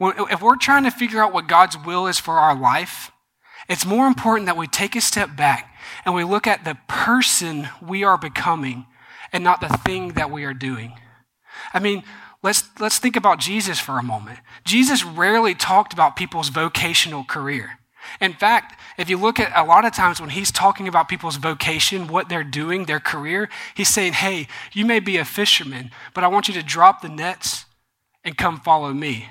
If 0.01 0.41
we're 0.41 0.55
trying 0.55 0.83
to 0.83 0.91
figure 0.91 1.21
out 1.21 1.33
what 1.33 1.47
God's 1.47 1.77
will 1.77 2.07
is 2.07 2.19
for 2.19 2.35
our 2.35 2.55
life, 2.55 3.11
it's 3.67 3.85
more 3.85 4.07
important 4.07 4.45
that 4.47 4.57
we 4.57 4.67
take 4.67 4.95
a 4.95 5.01
step 5.01 5.35
back 5.35 5.75
and 6.05 6.15
we 6.15 6.23
look 6.23 6.47
at 6.47 6.65
the 6.65 6.77
person 6.87 7.69
we 7.81 8.03
are 8.03 8.17
becoming 8.17 8.85
and 9.31 9.43
not 9.43 9.61
the 9.61 9.69
thing 9.69 10.13
that 10.13 10.31
we 10.31 10.43
are 10.43 10.53
doing. 10.53 10.93
I 11.73 11.79
mean, 11.79 12.03
Let's, 12.41 12.63
let's 12.79 12.99
think 12.99 13.15
about 13.15 13.39
Jesus 13.39 13.79
for 13.79 13.99
a 13.99 14.03
moment. 14.03 14.39
Jesus 14.63 15.03
rarely 15.03 15.53
talked 15.53 15.91
about 15.91 16.15
people's 16.15 16.49
vocational 16.49 17.25
career. 17.25 17.79
In 18.19 18.33
fact, 18.33 18.79
if 18.97 19.09
you 19.09 19.17
look 19.17 19.39
at 19.39 19.51
a 19.55 19.65
lot 19.65 19.85
of 19.85 19.93
times 19.93 20.19
when 20.19 20.29
he's 20.29 20.51
talking 20.51 20.87
about 20.87 21.07
people's 21.09 21.37
vocation, 21.37 22.07
what 22.07 22.29
they're 22.29 22.43
doing, 22.43 22.85
their 22.85 22.99
career, 22.99 23.49
he's 23.75 23.89
saying, 23.89 24.13
Hey, 24.13 24.47
you 24.73 24.85
may 24.85 24.99
be 24.99 25.17
a 25.17 25.25
fisherman, 25.25 25.91
but 26.13 26.23
I 26.23 26.27
want 26.27 26.47
you 26.47 26.53
to 26.55 26.63
drop 26.63 27.01
the 27.01 27.09
nets 27.09 27.65
and 28.23 28.37
come 28.37 28.59
follow 28.59 28.93
me. 28.93 29.29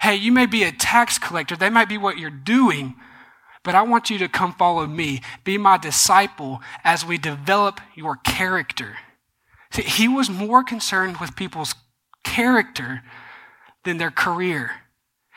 Hey, 0.00 0.16
you 0.16 0.32
may 0.32 0.46
be 0.46 0.64
a 0.64 0.72
tax 0.72 1.18
collector. 1.18 1.56
That 1.56 1.72
might 1.72 1.88
be 1.88 1.98
what 1.98 2.18
you're 2.18 2.30
doing, 2.30 2.96
but 3.62 3.74
I 3.74 3.82
want 3.82 4.10
you 4.10 4.18
to 4.18 4.28
come 4.28 4.52
follow 4.54 4.86
me. 4.86 5.20
Be 5.44 5.58
my 5.58 5.78
disciple 5.78 6.60
as 6.82 7.06
we 7.06 7.18
develop 7.18 7.80
your 7.94 8.16
character. 8.16 8.96
See, 9.72 9.82
he 9.82 10.08
was 10.08 10.28
more 10.28 10.64
concerned 10.64 11.18
with 11.18 11.36
people's 11.36 11.74
character 12.24 13.02
than 13.84 13.98
their 13.98 14.10
career. 14.10 14.72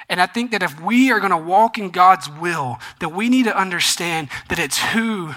And 0.09 0.21
I 0.21 0.25
think 0.25 0.51
that 0.51 0.61
if 0.61 0.79
we 0.79 1.11
are 1.11 1.19
going 1.19 1.31
to 1.31 1.37
walk 1.37 1.77
in 1.77 1.89
God's 1.89 2.29
will, 2.29 2.77
that 2.99 3.09
we 3.09 3.29
need 3.29 3.45
to 3.45 3.57
understand 3.57 4.29
that 4.49 4.59
it's 4.59 4.79
who 4.79 5.33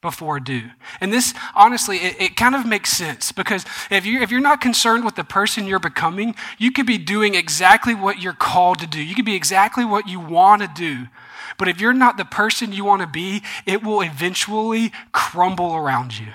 before 0.00 0.40
do. 0.40 0.62
And 1.00 1.12
this, 1.12 1.34
honestly, 1.54 1.98
it, 1.98 2.20
it, 2.20 2.36
kind 2.36 2.54
of 2.54 2.64
makes 2.64 2.90
sense 2.90 3.32
because 3.32 3.66
if 3.90 4.06
you're, 4.06 4.22
if 4.22 4.30
you're 4.30 4.40
not 4.40 4.60
concerned 4.60 5.04
with 5.04 5.14
the 5.14 5.24
person 5.24 5.66
you're 5.66 5.78
becoming, 5.78 6.34
you 6.58 6.72
could 6.72 6.86
be 6.86 6.96
doing 6.96 7.34
exactly 7.34 7.94
what 7.94 8.20
you're 8.20 8.32
called 8.32 8.78
to 8.78 8.86
do. 8.86 9.02
You 9.02 9.14
could 9.14 9.26
be 9.26 9.34
exactly 9.34 9.84
what 9.84 10.08
you 10.08 10.18
want 10.18 10.62
to 10.62 10.70
do. 10.74 11.08
But 11.58 11.68
if 11.68 11.80
you're 11.80 11.92
not 11.92 12.16
the 12.16 12.24
person 12.24 12.72
you 12.72 12.84
want 12.84 13.02
to 13.02 13.06
be, 13.06 13.42
it 13.66 13.82
will 13.82 14.00
eventually 14.00 14.92
crumble 15.12 15.74
around 15.74 16.18
you. 16.18 16.28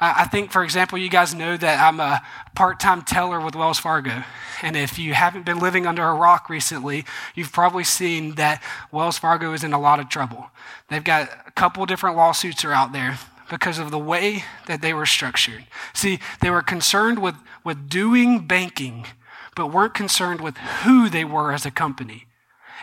I 0.00 0.24
think, 0.24 0.50
for 0.50 0.64
example, 0.64 0.98
you 0.98 1.08
guys 1.08 1.34
know 1.34 1.56
that 1.56 1.80
I'm 1.80 2.00
a 2.00 2.22
part 2.54 2.80
time 2.80 3.02
teller 3.02 3.40
with 3.40 3.54
Wells 3.54 3.78
Fargo. 3.78 4.24
And 4.62 4.76
if 4.76 4.98
you 4.98 5.14
haven't 5.14 5.44
been 5.44 5.58
living 5.58 5.86
under 5.86 6.02
a 6.02 6.14
rock 6.14 6.48
recently, 6.48 7.04
you've 7.34 7.52
probably 7.52 7.84
seen 7.84 8.34
that 8.34 8.62
Wells 8.90 9.18
Fargo 9.18 9.52
is 9.52 9.62
in 9.62 9.72
a 9.72 9.80
lot 9.80 10.00
of 10.00 10.08
trouble. 10.08 10.50
They've 10.88 11.04
got 11.04 11.30
a 11.46 11.50
couple 11.52 11.86
different 11.86 12.16
lawsuits 12.16 12.64
are 12.64 12.72
out 12.72 12.92
there 12.92 13.18
because 13.50 13.78
of 13.78 13.90
the 13.90 13.98
way 13.98 14.44
that 14.66 14.82
they 14.82 14.92
were 14.92 15.06
structured. 15.06 15.64
See, 15.92 16.18
they 16.40 16.50
were 16.50 16.62
concerned 16.62 17.20
with, 17.20 17.36
with 17.62 17.88
doing 17.88 18.46
banking, 18.46 19.06
but 19.54 19.72
weren't 19.72 19.94
concerned 19.94 20.40
with 20.40 20.56
who 20.56 21.08
they 21.08 21.24
were 21.24 21.52
as 21.52 21.64
a 21.64 21.70
company. 21.70 22.26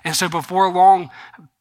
And 0.04 0.16
so 0.16 0.30
before 0.30 0.72
long, 0.72 1.10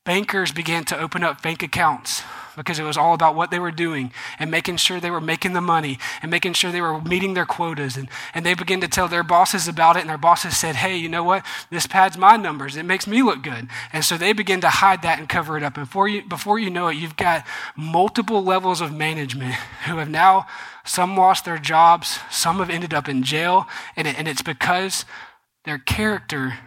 bankers 0.05 0.53
began 0.53 0.85
to 0.85 0.99
open 0.99 1.25
up 1.25 1.43
bank 1.43 1.63
accounts 1.63 2.23
because 2.61 2.79
it 2.79 2.85
was 2.85 2.97
all 2.99 3.15
about 3.15 3.35
what 3.35 3.51
they 3.51 3.59
were 3.59 3.71
doing 3.71 4.13
and 4.39 4.51
making 4.51 4.77
sure 4.77 5.01
they 5.01 5.11
were 5.11 5.21
making 5.21 5.55
the 5.55 5.61
money 5.63 5.99
and 6.21 6.31
making 6.31 6.53
sure 6.53 6.71
they 6.71 6.81
were 6.83 7.01
meeting 7.01 7.33
their 7.33 7.47
quotas. 7.47 7.97
And, 7.97 8.09
and 8.35 8.45
they 8.45 8.53
began 8.53 8.83
to 8.83 8.89
tell 8.89 9.09
their 9.09 9.23
bosses 9.23 9.67
about 9.67 9.97
it, 9.97 10.01
and 10.01 10.11
their 10.11 10.19
bosses 10.19 10.57
said, 10.59 10.77
Hey, 10.77 10.97
you 10.97 11.09
know 11.09 11.25
what? 11.25 11.45
This 11.71 11.87
pads 11.87 12.19
my 12.19 12.37
numbers. 12.37 12.77
It 12.77 12.85
makes 12.85 13.07
me 13.07 13.23
look 13.23 13.43
good. 13.43 13.69
And 13.93 14.05
so 14.05 14.19
they 14.19 14.35
begin 14.35 14.61
to 14.61 14.69
hide 14.69 15.01
that 15.03 15.19
and 15.19 15.29
cover 15.29 15.57
it 15.57 15.63
up. 15.63 15.77
And 15.77 15.87
before 15.87 16.07
you, 16.07 16.23
before 16.23 16.59
you 16.59 16.69
know 16.69 16.89
it, 16.89 16.97
you've 16.97 17.17
got 17.17 17.47
multiple 17.77 18.45
levels 18.45 18.81
of 18.81 18.93
management 18.93 19.55
who 19.87 19.97
have 19.97 20.11
now, 20.11 20.47
some 20.85 21.17
lost 21.17 21.45
their 21.45 21.59
jobs, 21.59 22.19
some 22.31 22.59
have 22.59 22.71
ended 22.71 22.93
up 22.93 23.09
in 23.09 23.23
jail, 23.23 23.67
and, 23.97 24.07
it, 24.07 24.19
and 24.19 24.29
it's 24.29 24.43
because 24.43 25.05
their 25.65 25.79
character 25.79 26.59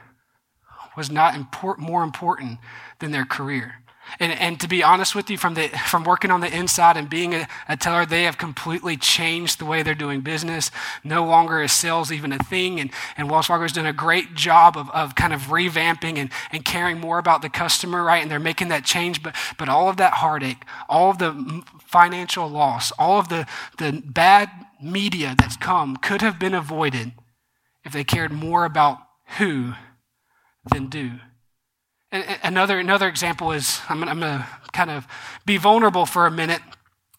was 0.96 1.12
not 1.12 1.36
import, 1.36 1.80
more 1.80 2.04
important 2.04 2.60
than 3.00 3.12
their 3.12 3.26
career. 3.26 3.83
And, 4.20 4.32
and 4.34 4.60
to 4.60 4.67
be 4.67 4.84
honest 4.84 5.15
with 5.15 5.29
you, 5.29 5.38
from, 5.38 5.53
the, 5.53 5.67
from 5.88 6.03
working 6.03 6.32
on 6.32 6.41
the 6.41 6.55
inside 6.55 6.98
and 6.98 7.10
being 7.10 7.34
a, 7.34 7.48
a, 7.67 7.77
teller, 7.77 8.05
they 8.05 8.24
have 8.24 8.38
completely 8.38 8.98
changed 8.98 9.60
the 9.60 9.65
way 9.65 9.84
they're 9.84 9.96
doing 9.96 10.22
business. 10.22 10.72
No 11.03 11.25
longer 11.25 11.62
is 11.62 11.72
sales 11.72 12.12
even 12.12 12.32
a 12.32 12.38
thing. 12.38 12.79
And, 12.79 12.91
and 13.17 13.29
Wells 13.29 13.48
Fargo 13.48 13.63
has 13.63 13.72
done 13.72 13.86
a 13.86 13.93
great 13.93 14.36
job 14.36 14.77
of, 14.77 14.89
of 14.91 15.15
kind 15.15 15.34
of 15.34 15.41
revamping 15.43 16.17
and, 16.17 16.29
and 16.51 16.63
caring 16.63 17.00
more 17.00 17.17
about 17.17 17.41
the 17.41 17.50
customer, 17.50 18.03
right? 18.03 18.22
And 18.22 18.29
they're 18.29 18.39
making 18.39 18.70
that 18.70 18.86
change. 18.86 19.24
But, 19.24 19.36
but 19.58 19.70
all 19.70 19.89
of 19.89 19.98
that 19.98 20.13
heartache, 20.13 20.63
all 20.88 21.10
of 21.10 21.17
the 21.17 21.63
financial 21.79 22.48
loss, 22.48 22.91
all 22.93 23.20
of 23.20 23.29
the, 23.29 23.48
the 23.77 24.03
bad 24.05 24.50
media 24.82 25.36
that's 25.38 25.58
come 25.58 25.98
could 25.98 26.22
have 26.22 26.39
been 26.39 26.53
avoided 26.53 27.13
if 27.86 27.93
they 27.93 28.03
cared 28.03 28.32
more 28.32 28.65
about 28.65 29.00
who 29.38 29.74
than 30.72 30.88
do. 30.88 31.20
Another, 32.43 32.77
another 32.77 33.08
example 33.08 33.51
is 33.51 33.82
I'm, 33.89 34.03
I'm 34.03 34.20
going 34.20 34.38
to 34.38 34.48
kind 34.72 34.91
of 34.91 35.08
be 35.48 35.58
vulnerable 35.58 36.05
for 36.05 36.27
a 36.27 36.32
minute. 36.32 36.62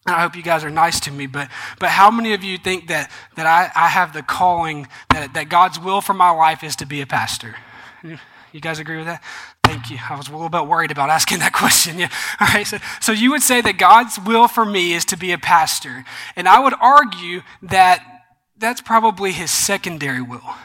I 0.05 0.21
hope 0.21 0.37
you 0.37 0.41
guys 0.43 0.63
are 0.63 0.69
nice 0.69 1.01
to 1.01 1.11
me, 1.11 1.27
but, 1.27 1.49
but 1.79 1.89
how 1.89 2.09
many 2.09 2.33
of 2.33 2.45
you 2.45 2.57
think 2.57 2.87
that, 2.87 3.11
that 3.35 3.45
I, 3.45 3.71
I 3.75 3.89
have 3.89 4.13
the 4.13 4.21
calling, 4.21 4.87
that, 5.09 5.33
that 5.33 5.49
God's 5.49 5.79
will 5.79 5.99
for 5.99 6.13
my 6.13 6.29
life 6.29 6.63
is 6.63 6.77
to 6.77 6.85
be 6.85 7.01
a 7.01 7.05
pastor? 7.05 7.55
You 8.53 8.61
guys 8.61 8.79
agree 8.79 8.95
with 8.95 9.07
that? 9.07 9.21
Thank 9.65 9.89
you. 9.89 9.97
I 10.09 10.15
was 10.15 10.29
a 10.29 10.31
little 10.31 10.47
bit 10.47 10.65
worried 10.65 10.91
about 10.91 11.09
asking 11.09 11.39
that 11.39 11.51
question. 11.53 11.99
Yeah. 11.99 12.09
All 12.39 12.47
right. 12.53 12.65
So, 12.65 12.77
so 13.01 13.11
you 13.11 13.31
would 13.31 13.41
say 13.41 13.59
that 13.59 13.77
God's 13.77 14.17
will 14.17 14.47
for 14.47 14.63
me 14.63 14.93
is 14.93 15.03
to 15.05 15.17
be 15.17 15.33
a 15.33 15.37
pastor. 15.37 16.05
And 16.37 16.47
I 16.47 16.59
would 16.59 16.75
argue 16.79 17.41
that 17.63 18.23
that's 18.57 18.79
probably 18.79 19.33
his 19.33 19.51
secondary 19.51 20.21
will 20.21 20.55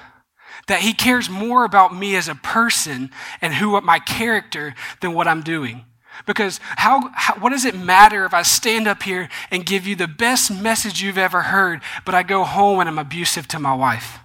that 0.67 0.81
he 0.81 0.93
cares 0.93 1.29
more 1.29 1.65
about 1.65 1.95
me 1.95 2.17
as 2.17 2.29
a 2.29 2.35
person 2.35 3.11
and 3.41 3.55
who 3.55 3.81
my 3.81 3.99
character 3.99 4.75
than 5.01 5.15
what 5.15 5.27
I'm 5.27 5.43
doing. 5.43 5.85
Because 6.27 6.61
how, 6.63 7.11
how, 7.15 7.35
what 7.37 7.51
does 7.51 7.65
it 7.65 7.75
matter 7.75 8.25
if 8.25 8.35
I 8.35 8.43
stand 8.43 8.87
up 8.87 9.03
here 9.03 9.29
and 9.51 9.65
give 9.65 9.87
you 9.87 9.97
the 9.97 10.09
best 10.09 10.51
message 10.51 11.01
you've 11.01 11.19
ever 11.19 11.43
heard, 11.43 11.81
but 12.05 12.15
I 12.15 12.23
go 12.23 12.45
home 12.45 12.81
and 12.81 12.89
I'm 12.89 12.99
abusive 12.99 13.49
to 13.49 13.59
my 13.59 13.75
wife? 13.75 14.19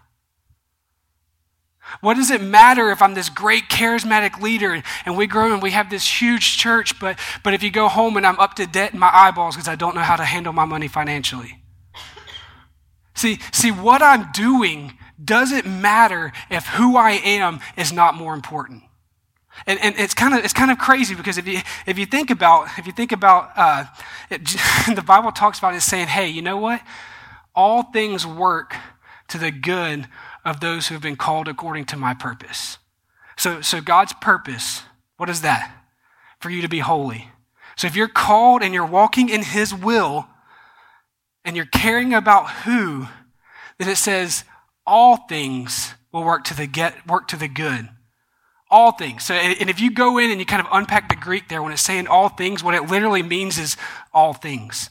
What 2.01 2.15
does 2.15 2.31
it 2.31 2.41
matter 2.41 2.89
if 2.89 3.01
I'm 3.01 3.13
this 3.13 3.29
great 3.29 3.69
charismatic 3.69 4.41
leader 4.41 4.81
and 5.05 5.17
we 5.17 5.27
grow 5.27 5.53
and 5.53 5.61
we 5.61 5.71
have 5.71 5.89
this 5.89 6.21
huge 6.21 6.57
church, 6.57 6.99
but, 6.99 7.17
but 7.43 7.53
if 7.53 7.61
you 7.61 7.69
go 7.69 7.87
home 7.87 8.17
and 8.17 8.25
I'm 8.25 8.39
up 8.39 8.55
to 8.55 8.65
debt 8.65 8.93
in 8.93 8.99
my 8.99 9.11
eyeballs 9.13 9.55
because 9.55 9.67
I 9.67 9.75
don't 9.75 9.95
know 9.95 10.01
how 10.01 10.15
to 10.15 10.25
handle 10.25 10.51
my 10.51 10.65
money 10.65 10.87
financially? 10.87 11.61
See, 13.13 13.39
see, 13.53 13.71
what 13.71 14.01
I'm 14.01 14.31
doing 14.33 14.97
doesn't 15.23 15.65
matter 15.65 16.31
if 16.49 16.65
who 16.67 16.97
I 16.97 17.11
am 17.11 17.59
is 17.77 17.91
not 17.91 18.15
more 18.15 18.33
important. 18.33 18.83
And, 19.67 19.79
and 19.81 19.95
it's 19.97 20.13
kind 20.13 20.33
of 20.33 20.43
it's 20.43 20.53
kind 20.53 20.69
of 20.69 20.77
crazy 20.77 21.15
because 21.15 21.37
if 21.37 21.47
you 21.47 21.61
if 21.85 21.97
you 21.97 22.05
think 22.05 22.29
about 22.29 22.67
if 22.77 22.85
you 22.85 22.91
think 22.91 23.11
about 23.11 23.51
uh, 23.55 23.85
it, 24.29 24.45
the 24.95 25.01
Bible 25.01 25.31
talks 25.31 25.59
about 25.59 25.75
it 25.75 25.81
saying, 25.81 26.07
hey, 26.07 26.27
you 26.27 26.41
know 26.41 26.57
what? 26.57 26.81
All 27.55 27.83
things 27.83 28.27
work 28.27 28.75
to 29.29 29.37
the 29.37 29.51
good 29.51 30.07
of 30.43 30.59
those 30.59 30.87
who 30.87 30.95
have 30.95 31.01
been 31.01 31.15
called 31.15 31.47
according 31.47 31.85
to 31.85 31.97
my 31.97 32.13
purpose. 32.13 32.77
So 33.37 33.61
so 33.61 33.79
God's 33.79 34.13
purpose, 34.13 34.83
what 35.17 35.29
is 35.29 35.41
that? 35.41 35.73
For 36.39 36.49
you 36.49 36.61
to 36.61 36.69
be 36.69 36.79
holy. 36.79 37.29
So 37.77 37.87
if 37.87 37.95
you're 37.95 38.07
called 38.09 38.61
and 38.61 38.73
you're 38.73 38.85
walking 38.85 39.29
in 39.29 39.41
His 39.41 39.73
will, 39.73 40.27
and 41.45 41.55
you're 41.55 41.65
caring 41.65 42.13
about 42.13 42.49
who, 42.49 43.07
then 43.77 43.87
it 43.87 43.97
says 43.97 44.43
all 44.85 45.17
things 45.17 45.93
will 46.11 46.23
work 46.23 46.43
to 46.45 46.55
the 46.55 46.67
get 46.67 47.07
work 47.07 47.27
to 47.29 47.37
the 47.37 47.47
good. 47.47 47.89
All 48.69 48.91
things. 48.91 49.23
So 49.23 49.33
and 49.33 49.69
if 49.69 49.79
you 49.79 49.91
go 49.91 50.17
in 50.17 50.31
and 50.31 50.39
you 50.39 50.45
kind 50.45 50.61
of 50.61 50.67
unpack 50.71 51.09
the 51.09 51.15
greek 51.15 51.49
there 51.49 51.61
when 51.61 51.71
it's 51.71 51.81
saying 51.81 52.07
all 52.07 52.29
things 52.29 52.63
what 52.63 52.73
it 52.73 52.89
literally 52.89 53.23
means 53.23 53.57
is 53.57 53.77
all 54.13 54.33
things. 54.33 54.89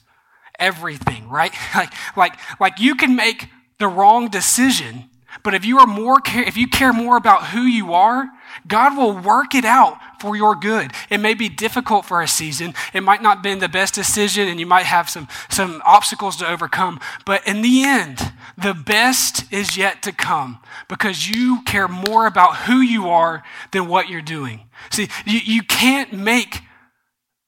Everything 0.59 1.29
right? 1.29 1.53
Like 1.75 1.93
like 2.17 2.35
like 2.61 2.79
you 2.79 2.95
can 2.95 3.17
make 3.17 3.49
the 3.79 3.89
wrong 3.89 4.29
decision 4.29 5.11
but 5.43 5.55
if 5.55 5.65
you 5.65 5.79
are 5.79 5.87
more 5.87 6.19
if 6.25 6.57
you 6.57 6.69
care 6.69 6.93
more 6.93 7.17
about 7.17 7.49
who 7.49 7.63
you 7.63 7.93
are 7.93 8.31
God 8.69 8.97
will 8.97 9.17
work 9.19 9.55
it 9.55 9.65
out 9.65 9.99
for 10.25 10.35
your 10.35 10.55
good. 10.55 10.91
It 11.11 11.19
may 11.19 11.35
be 11.35 11.51
difficult 11.51 12.07
for 12.07 12.23
a 12.23 12.27
season. 12.27 12.73
It 12.95 13.03
might 13.03 13.21
not 13.21 13.43
be 13.43 13.55
the 13.55 13.69
best 13.69 13.93
decision 13.93 14.49
and 14.49 14.59
you 14.59 14.65
might 14.65 14.87
have 14.87 15.11
some, 15.11 15.29
some 15.51 15.83
obstacles 15.85 16.37
to 16.37 16.51
overcome. 16.51 16.99
But 17.27 17.47
in 17.47 17.61
the 17.61 17.85
end, 17.85 18.33
the 18.57 18.73
best 18.73 19.53
is 19.53 19.77
yet 19.77 20.03
to 20.05 20.13
come 20.13 20.61
because 20.89 21.29
you 21.29 21.63
care 21.67 21.89
more 21.89 22.27
about 22.27 22.57
who 22.57 22.81
you 22.81 23.11
are 23.11 23.43
than 23.73 23.87
what 23.87 24.09
you're 24.09 24.23
doing. 24.23 24.63
See, 24.91 25.09
you, 25.27 25.41
you 25.41 25.63
can't 25.63 26.15
make 26.15 26.61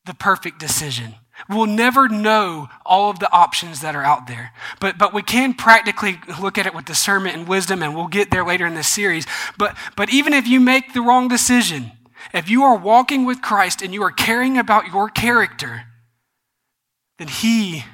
the 0.04 0.12
perfect 0.12 0.60
decision. 0.60 1.14
We'll 1.48 1.64
never 1.64 2.10
know 2.10 2.68
all 2.84 3.08
of 3.08 3.20
the 3.20 3.32
options 3.32 3.80
that 3.80 3.96
are 3.96 4.02
out 4.02 4.26
there. 4.26 4.52
But, 4.80 4.98
but 4.98 5.14
we 5.14 5.22
can 5.22 5.54
practically 5.54 6.18
look 6.38 6.58
at 6.58 6.66
it 6.66 6.74
with 6.74 6.84
discernment 6.84 7.36
and 7.36 7.48
wisdom, 7.48 7.82
and 7.82 7.94
we'll 7.94 8.06
get 8.06 8.30
there 8.30 8.44
later 8.44 8.66
in 8.66 8.74
this 8.74 8.88
series. 8.88 9.26
But, 9.56 9.78
but 9.96 10.10
even 10.10 10.34
if 10.34 10.46
you 10.46 10.60
make 10.60 10.92
the 10.92 11.00
wrong 11.00 11.28
decision, 11.28 11.92
if 12.32 12.48
you 12.48 12.62
are 12.62 12.76
walking 12.76 13.24
with 13.24 13.42
Christ 13.42 13.82
and 13.82 13.92
you 13.94 14.02
are 14.02 14.10
caring 14.10 14.58
about 14.58 14.88
your 14.88 15.08
character, 15.08 15.84
then 17.18 17.28
He 17.28 17.84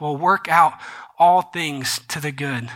will 0.00 0.16
work 0.16 0.48
out 0.48 0.74
all 1.18 1.42
things 1.42 2.00
to 2.08 2.20
the 2.20 2.32
good 2.32 2.68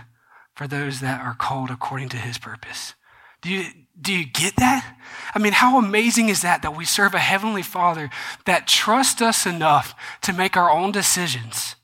for 0.54 0.66
those 0.66 1.00
that 1.00 1.20
are 1.20 1.35
called 1.35 1.70
according 1.70 2.08
to 2.11 2.16
His 2.16 2.38
purpose. 2.38 2.94
Do 3.42 3.50
you, 3.50 3.64
do 4.00 4.12
you 4.12 4.26
get 4.26 4.56
that? 4.56 4.96
I 5.35 5.38
mean, 5.38 5.52
how 5.52 5.78
amazing 5.78 6.28
is 6.28 6.42
that 6.42 6.62
that 6.62 6.76
we 6.76 6.85
serve 6.85 7.14
a 7.14 7.18
heavenly 7.18 7.62
Father 7.62 8.11
that 8.44 8.66
trusts 8.66 9.20
us 9.20 9.46
enough 9.46 9.94
to 10.23 10.32
make 10.32 10.56
our 10.56 10.70
own 10.70 10.92
decisions? 10.92 11.76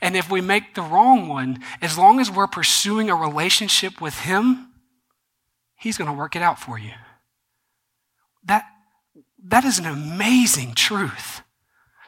And 0.00 0.16
if 0.16 0.30
we 0.30 0.40
make 0.40 0.74
the 0.74 0.82
wrong 0.82 1.28
one, 1.28 1.60
as 1.80 1.96
long 1.96 2.20
as 2.20 2.30
we're 2.30 2.48
pursuing 2.48 3.08
a 3.08 3.14
relationship 3.14 4.00
with 4.00 4.20
Him, 4.20 4.72
He's 5.78 5.98
going 5.98 6.10
to 6.10 6.16
work 6.16 6.34
it 6.34 6.42
out 6.42 6.58
for 6.58 6.78
you. 6.78 6.92
That, 8.44 8.64
that 9.48 9.64
is 9.64 9.78
an 9.78 9.86
amazing 9.86 10.74
truth. 10.74 11.42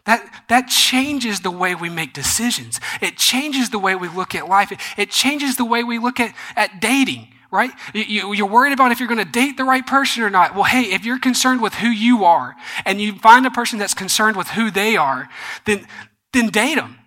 That, 0.07 0.45
that 0.49 0.69
changes 0.69 1.41
the 1.41 1.51
way 1.51 1.75
we 1.75 1.91
make 1.91 2.15
decisions. 2.15 2.81
It 3.03 3.19
changes 3.19 3.71
the 3.71 3.79
way 3.79 3.95
we 3.95 4.09
look 4.09 4.35
at 4.35 4.49
life. 4.49 4.73
It, 4.73 4.81
it 4.97 5.11
changes 5.11 5.57
the 5.57 5.67
way 5.67 5.85
we 5.85 5.99
look 5.99 6.19
at, 6.19 6.35
at 6.57 6.81
dating, 6.81 7.29
right? 7.51 7.71
You, 7.93 8.33
you're 8.33 8.47
worried 8.47 8.73
about 8.73 8.91
if 8.91 9.01
you're 9.01 9.09
going 9.09 9.25
to 9.25 9.31
date 9.31 9.59
the 9.59 9.65
right 9.65 9.87
person 9.87 10.23
or 10.23 10.31
not. 10.31 10.55
Well, 10.55 10.65
hey, 10.65 10.85
if 10.93 11.05
you're 11.05 11.19
concerned 11.19 11.61
with 11.61 11.75
who 11.75 11.89
you 11.89 12.25
are 12.25 12.57
and 12.87 13.03
you 13.03 13.19
find 13.19 13.45
a 13.45 13.51
person 13.51 13.79
that's 13.79 13.93
concerned 13.93 14.37
with 14.37 14.49
who 14.49 14.71
they 14.71 14.97
are, 14.97 15.29
then, 15.67 15.87
then 16.33 16.49
date 16.49 16.77
them. 16.77 16.98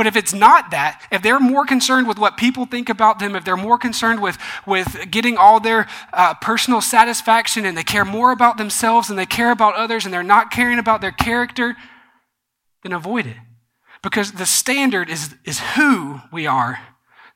But 0.00 0.06
if 0.06 0.16
it's 0.16 0.32
not 0.32 0.70
that, 0.70 1.06
if 1.12 1.20
they're 1.20 1.38
more 1.38 1.66
concerned 1.66 2.08
with 2.08 2.18
what 2.18 2.38
people 2.38 2.64
think 2.64 2.88
about 2.88 3.18
them, 3.18 3.36
if 3.36 3.44
they're 3.44 3.54
more 3.54 3.76
concerned 3.76 4.22
with, 4.22 4.38
with 4.66 5.10
getting 5.10 5.36
all 5.36 5.60
their 5.60 5.86
uh, 6.14 6.32
personal 6.40 6.80
satisfaction 6.80 7.66
and 7.66 7.76
they 7.76 7.82
care 7.82 8.06
more 8.06 8.32
about 8.32 8.56
themselves 8.56 9.08
than 9.08 9.18
they 9.18 9.26
care 9.26 9.50
about 9.50 9.74
others 9.74 10.06
and 10.06 10.14
they're 10.14 10.22
not 10.22 10.50
caring 10.50 10.78
about 10.78 11.02
their 11.02 11.12
character, 11.12 11.76
then 12.82 12.94
avoid 12.94 13.26
it. 13.26 13.36
Because 14.02 14.32
the 14.32 14.46
standard 14.46 15.10
is, 15.10 15.34
is 15.44 15.60
who 15.76 16.22
we 16.32 16.46
are, 16.46 16.80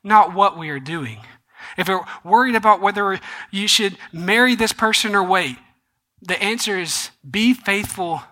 not 0.03 0.33
what 0.33 0.57
we 0.57 0.69
are 0.69 0.79
doing. 0.79 1.19
If 1.77 1.87
you're 1.87 2.07
worried 2.23 2.55
about 2.55 2.81
whether 2.81 3.19
you 3.51 3.67
should 3.67 3.95
marry 4.11 4.55
this 4.55 4.73
person 4.73 5.13
or 5.13 5.23
wait, 5.23 5.57
the 6.19 6.41
answer 6.41 6.79
is 6.79 7.11
be 7.29 7.53
faithful 7.53 8.23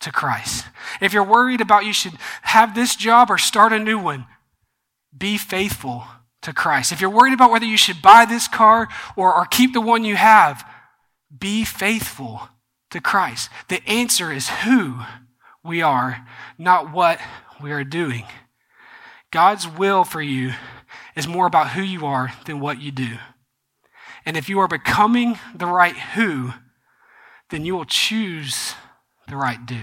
to 0.00 0.12
Christ. 0.12 0.66
If 1.00 1.12
you're 1.12 1.24
worried 1.24 1.60
about 1.60 1.84
you 1.84 1.92
should 1.92 2.14
have 2.42 2.74
this 2.74 2.96
job 2.96 3.30
or 3.30 3.38
start 3.38 3.72
a 3.72 3.78
new 3.78 3.98
one, 3.98 4.26
be 5.16 5.38
faithful 5.38 6.04
to 6.42 6.52
Christ. 6.52 6.92
If 6.92 7.00
you're 7.00 7.10
worried 7.10 7.32
about 7.32 7.50
whether 7.50 7.66
you 7.66 7.76
should 7.76 8.00
buy 8.00 8.24
this 8.24 8.46
car 8.46 8.88
or, 9.16 9.34
or 9.34 9.44
keep 9.46 9.72
the 9.72 9.80
one 9.80 10.04
you 10.04 10.16
have, 10.16 10.64
be 11.36 11.64
faithful 11.64 12.48
to 12.90 13.00
Christ. 13.00 13.50
The 13.68 13.86
answer 13.88 14.32
is 14.32 14.48
who 14.48 15.00
we 15.64 15.82
are, 15.82 16.26
not 16.56 16.92
what 16.92 17.20
we 17.60 17.72
are 17.72 17.84
doing. 17.84 18.24
God's 19.30 19.68
will 19.68 20.04
for 20.04 20.22
you 20.22 20.52
is 21.14 21.26
more 21.26 21.46
about 21.46 21.70
who 21.70 21.82
you 21.82 22.06
are 22.06 22.32
than 22.46 22.60
what 22.60 22.80
you 22.80 22.90
do. 22.90 23.18
And 24.24 24.36
if 24.36 24.48
you 24.48 24.58
are 24.60 24.68
becoming 24.68 25.38
the 25.54 25.66
right 25.66 25.96
who, 25.96 26.52
then 27.50 27.64
you 27.64 27.74
will 27.74 27.84
choose 27.84 28.74
the 29.28 29.36
right 29.36 29.64
do. 29.64 29.80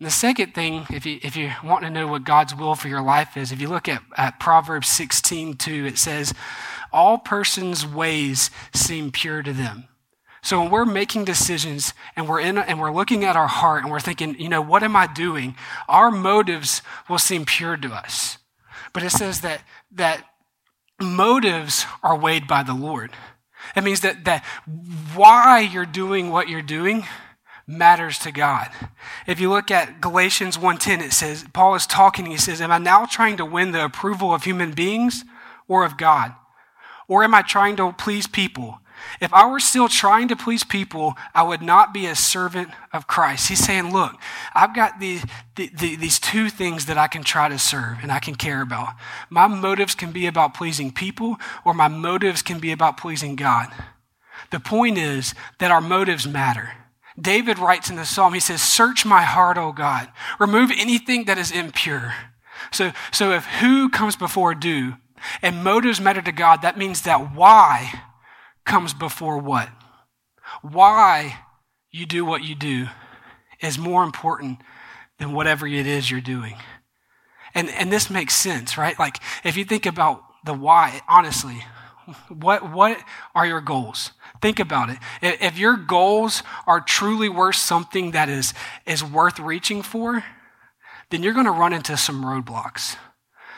And 0.00 0.06
the 0.06 0.10
second 0.10 0.54
thing, 0.54 0.86
if 0.90 1.06
you, 1.06 1.20
if 1.22 1.36
you 1.36 1.52
want 1.62 1.84
to 1.84 1.90
know 1.90 2.06
what 2.06 2.24
God's 2.24 2.54
will 2.54 2.74
for 2.74 2.88
your 2.88 3.02
life 3.02 3.36
is, 3.36 3.52
if 3.52 3.60
you 3.60 3.68
look 3.68 3.88
at, 3.88 4.02
at 4.16 4.40
Proverbs 4.40 4.88
16 4.88 5.54
2, 5.54 5.86
it 5.86 5.98
says, 5.98 6.34
All 6.92 7.18
persons' 7.18 7.86
ways 7.86 8.50
seem 8.74 9.12
pure 9.12 9.42
to 9.42 9.52
them. 9.52 9.88
So 10.42 10.60
when 10.60 10.70
we're 10.70 10.84
making 10.84 11.24
decisions 11.24 11.94
and 12.16 12.28
we're 12.28 12.40
in 12.40 12.58
and 12.58 12.78
we're 12.78 12.92
looking 12.92 13.24
at 13.24 13.34
our 13.34 13.46
heart 13.46 13.82
and 13.82 13.90
we're 13.90 13.98
thinking, 13.98 14.38
you 14.38 14.50
know, 14.50 14.60
what 14.60 14.82
am 14.82 14.94
I 14.94 15.06
doing? 15.06 15.56
Our 15.88 16.10
motives 16.10 16.82
will 17.08 17.18
seem 17.18 17.46
pure 17.46 17.78
to 17.78 17.88
us. 17.88 18.36
But 18.92 19.04
it 19.04 19.10
says 19.10 19.40
that 19.40 19.62
that 19.92 20.22
motives 21.00 21.86
are 22.02 22.14
weighed 22.14 22.46
by 22.46 22.62
the 22.62 22.74
Lord. 22.74 23.12
It 23.74 23.84
means 23.84 24.00
that 24.00 24.26
that 24.26 24.44
why 25.14 25.60
you're 25.60 25.86
doing 25.86 26.30
what 26.30 26.48
you're 26.48 26.60
doing 26.60 27.06
matters 27.66 28.18
to 28.20 28.32
God. 28.32 28.68
If 29.26 29.40
you 29.40 29.50
look 29.50 29.70
at 29.70 30.00
Galatians 30.00 30.58
1:10 30.58 31.00
it 31.00 31.12
says 31.12 31.44
Paul 31.52 31.74
is 31.74 31.86
talking 31.86 32.26
he 32.26 32.36
says 32.36 32.60
am 32.60 32.70
I 32.70 32.78
now 32.78 33.06
trying 33.06 33.36
to 33.38 33.44
win 33.44 33.72
the 33.72 33.84
approval 33.84 34.34
of 34.34 34.44
human 34.44 34.72
beings 34.72 35.24
or 35.68 35.84
of 35.84 35.96
God? 35.96 36.34
Or 37.08 37.24
am 37.24 37.34
I 37.34 37.42
trying 37.42 37.76
to 37.76 37.92
please 37.92 38.26
people? 38.26 38.80
If 39.20 39.32
I 39.32 39.46
were 39.46 39.60
still 39.60 39.88
trying 39.88 40.28
to 40.28 40.36
please 40.36 40.64
people, 40.64 41.14
I 41.34 41.42
would 41.42 41.62
not 41.62 41.92
be 41.92 42.06
a 42.06 42.14
servant 42.14 42.70
of 42.92 43.06
Christ. 43.06 43.48
He's 43.48 43.64
saying, 43.64 43.92
Look, 43.92 44.16
I've 44.54 44.74
got 44.74 45.00
the, 45.00 45.20
the, 45.56 45.70
the, 45.74 45.96
these 45.96 46.18
two 46.18 46.48
things 46.48 46.86
that 46.86 46.98
I 46.98 47.08
can 47.08 47.22
try 47.22 47.48
to 47.48 47.58
serve 47.58 47.98
and 48.02 48.10
I 48.10 48.18
can 48.18 48.34
care 48.34 48.62
about. 48.62 48.94
My 49.30 49.46
motives 49.46 49.94
can 49.94 50.12
be 50.12 50.26
about 50.26 50.54
pleasing 50.54 50.92
people, 50.92 51.36
or 51.64 51.74
my 51.74 51.88
motives 51.88 52.42
can 52.42 52.58
be 52.58 52.72
about 52.72 52.96
pleasing 52.96 53.36
God. 53.36 53.68
The 54.50 54.60
point 54.60 54.98
is 54.98 55.34
that 55.58 55.70
our 55.70 55.80
motives 55.80 56.26
matter. 56.26 56.72
David 57.20 57.58
writes 57.58 57.90
in 57.90 57.96
the 57.96 58.04
psalm, 58.04 58.34
he 58.34 58.40
says, 58.40 58.60
Search 58.60 59.04
my 59.06 59.22
heart, 59.22 59.56
O 59.56 59.72
God. 59.72 60.10
Remove 60.40 60.70
anything 60.76 61.24
that 61.24 61.38
is 61.38 61.52
impure. 61.52 62.14
So, 62.72 62.92
so 63.12 63.32
if 63.32 63.44
who 63.44 63.88
comes 63.88 64.16
before 64.16 64.54
do, 64.54 64.94
and 65.42 65.64
motives 65.64 66.00
matter 66.00 66.22
to 66.22 66.32
God, 66.32 66.62
that 66.62 66.78
means 66.78 67.02
that 67.02 67.34
why 67.34 68.02
comes 68.64 68.94
before 68.94 69.38
what? 69.38 69.68
Why 70.62 71.38
you 71.90 72.06
do 72.06 72.24
what 72.24 72.44
you 72.44 72.54
do 72.54 72.88
is 73.60 73.78
more 73.78 74.02
important 74.02 74.58
than 75.18 75.32
whatever 75.32 75.66
it 75.66 75.86
is 75.86 76.10
you're 76.10 76.20
doing. 76.20 76.56
And, 77.54 77.70
and 77.70 77.92
this 77.92 78.10
makes 78.10 78.34
sense, 78.34 78.76
right? 78.76 78.98
Like, 78.98 79.18
if 79.44 79.56
you 79.56 79.64
think 79.64 79.86
about 79.86 80.22
the 80.44 80.54
why, 80.54 81.00
honestly, 81.08 81.64
what, 82.28 82.70
what 82.72 82.98
are 83.34 83.46
your 83.46 83.60
goals? 83.60 84.10
Think 84.44 84.60
about 84.60 84.90
it. 84.90 84.98
If 85.22 85.56
your 85.56 85.74
goals 85.74 86.42
are 86.66 86.78
truly 86.78 87.30
worth 87.30 87.56
something 87.56 88.10
that 88.10 88.28
is, 88.28 88.52
is 88.84 89.02
worth 89.02 89.38
reaching 89.40 89.80
for, 89.80 90.22
then 91.08 91.22
you're 91.22 91.32
going 91.32 91.46
to 91.46 91.50
run 91.50 91.72
into 91.72 91.96
some 91.96 92.22
roadblocks. 92.22 92.96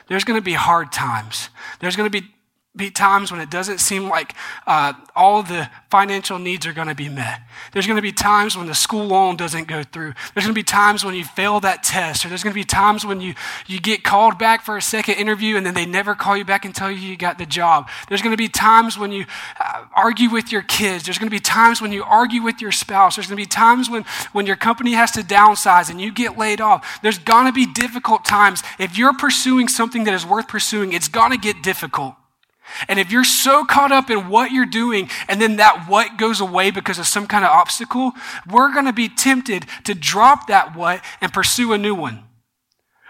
There's 0.06 0.22
going 0.22 0.38
to 0.38 0.44
be 0.44 0.52
hard 0.52 0.92
times. 0.92 1.50
There's 1.80 1.96
going 1.96 2.08
to 2.08 2.20
be 2.20 2.28
be 2.76 2.90
times 2.90 3.32
when 3.32 3.40
it 3.40 3.50
doesn't 3.50 3.78
seem 3.78 4.08
like 4.08 4.34
uh, 4.66 4.92
all 5.14 5.42
the 5.42 5.70
financial 5.90 6.38
needs 6.38 6.66
are 6.66 6.72
going 6.72 6.88
to 6.88 6.94
be 6.94 7.08
met. 7.08 7.40
There's 7.72 7.86
going 7.86 7.96
to 7.96 8.02
be 8.02 8.12
times 8.12 8.56
when 8.56 8.66
the 8.66 8.74
school 8.74 9.06
loan 9.06 9.36
doesn't 9.36 9.66
go 9.66 9.82
through. 9.82 10.14
There's 10.34 10.44
going 10.44 10.54
to 10.54 10.58
be 10.58 10.62
times 10.62 11.04
when 11.04 11.14
you 11.14 11.24
fail 11.24 11.60
that 11.60 11.82
test, 11.82 12.24
or 12.24 12.28
there's 12.28 12.42
going 12.42 12.52
to 12.52 12.58
be 12.58 12.64
times 12.64 13.06
when 13.06 13.20
you, 13.20 13.34
you 13.66 13.80
get 13.80 14.04
called 14.04 14.38
back 14.38 14.62
for 14.62 14.76
a 14.76 14.82
second 14.82 15.14
interview 15.14 15.56
and 15.56 15.64
then 15.64 15.74
they 15.74 15.86
never 15.86 16.14
call 16.14 16.36
you 16.36 16.44
back 16.44 16.64
and 16.64 16.74
tell 16.74 16.90
you 16.90 16.98
you 16.98 17.16
got 17.16 17.38
the 17.38 17.46
job. 17.46 17.88
There's 18.08 18.22
going 18.22 18.32
to 18.32 18.36
be 18.36 18.48
times 18.48 18.98
when 18.98 19.12
you 19.12 19.24
uh, 19.58 19.84
argue 19.94 20.30
with 20.30 20.52
your 20.52 20.62
kids. 20.62 21.04
There's 21.04 21.18
going 21.18 21.30
to 21.30 21.34
be 21.34 21.40
times 21.40 21.80
when 21.80 21.92
you 21.92 22.04
argue 22.04 22.42
with 22.42 22.60
your 22.60 22.72
spouse. 22.72 23.16
There's 23.16 23.26
going 23.26 23.38
to 23.38 23.42
be 23.42 23.46
times 23.46 23.88
when, 23.88 24.04
when 24.32 24.46
your 24.46 24.56
company 24.56 24.92
has 24.92 25.12
to 25.12 25.20
downsize 25.20 25.90
and 25.90 26.00
you 26.00 26.12
get 26.12 26.36
laid 26.36 26.60
off. 26.60 27.00
There's 27.02 27.18
going 27.18 27.46
to 27.46 27.52
be 27.52 27.66
difficult 27.66 28.24
times. 28.24 28.62
If 28.78 28.98
you're 28.98 29.14
pursuing 29.14 29.68
something 29.68 30.04
that 30.04 30.14
is 30.14 30.26
worth 30.26 30.48
pursuing, 30.48 30.92
it's 30.92 31.08
going 31.08 31.30
to 31.30 31.38
get 31.38 31.62
difficult. 31.62 32.14
And 32.88 32.98
if 32.98 33.10
you're 33.10 33.24
so 33.24 33.64
caught 33.64 33.92
up 33.92 34.10
in 34.10 34.28
what 34.28 34.50
you're 34.50 34.66
doing 34.66 35.08
and 35.28 35.40
then 35.40 35.56
that 35.56 35.86
what 35.88 36.18
goes 36.18 36.40
away 36.40 36.70
because 36.70 36.98
of 36.98 37.06
some 37.06 37.26
kind 37.26 37.44
of 37.44 37.50
obstacle, 37.50 38.12
we're 38.50 38.72
going 38.72 38.84
to 38.84 38.92
be 38.92 39.08
tempted 39.08 39.66
to 39.84 39.94
drop 39.94 40.48
that 40.48 40.76
what 40.76 41.02
and 41.20 41.32
pursue 41.32 41.72
a 41.72 41.78
new 41.78 41.94
one. 41.94 42.22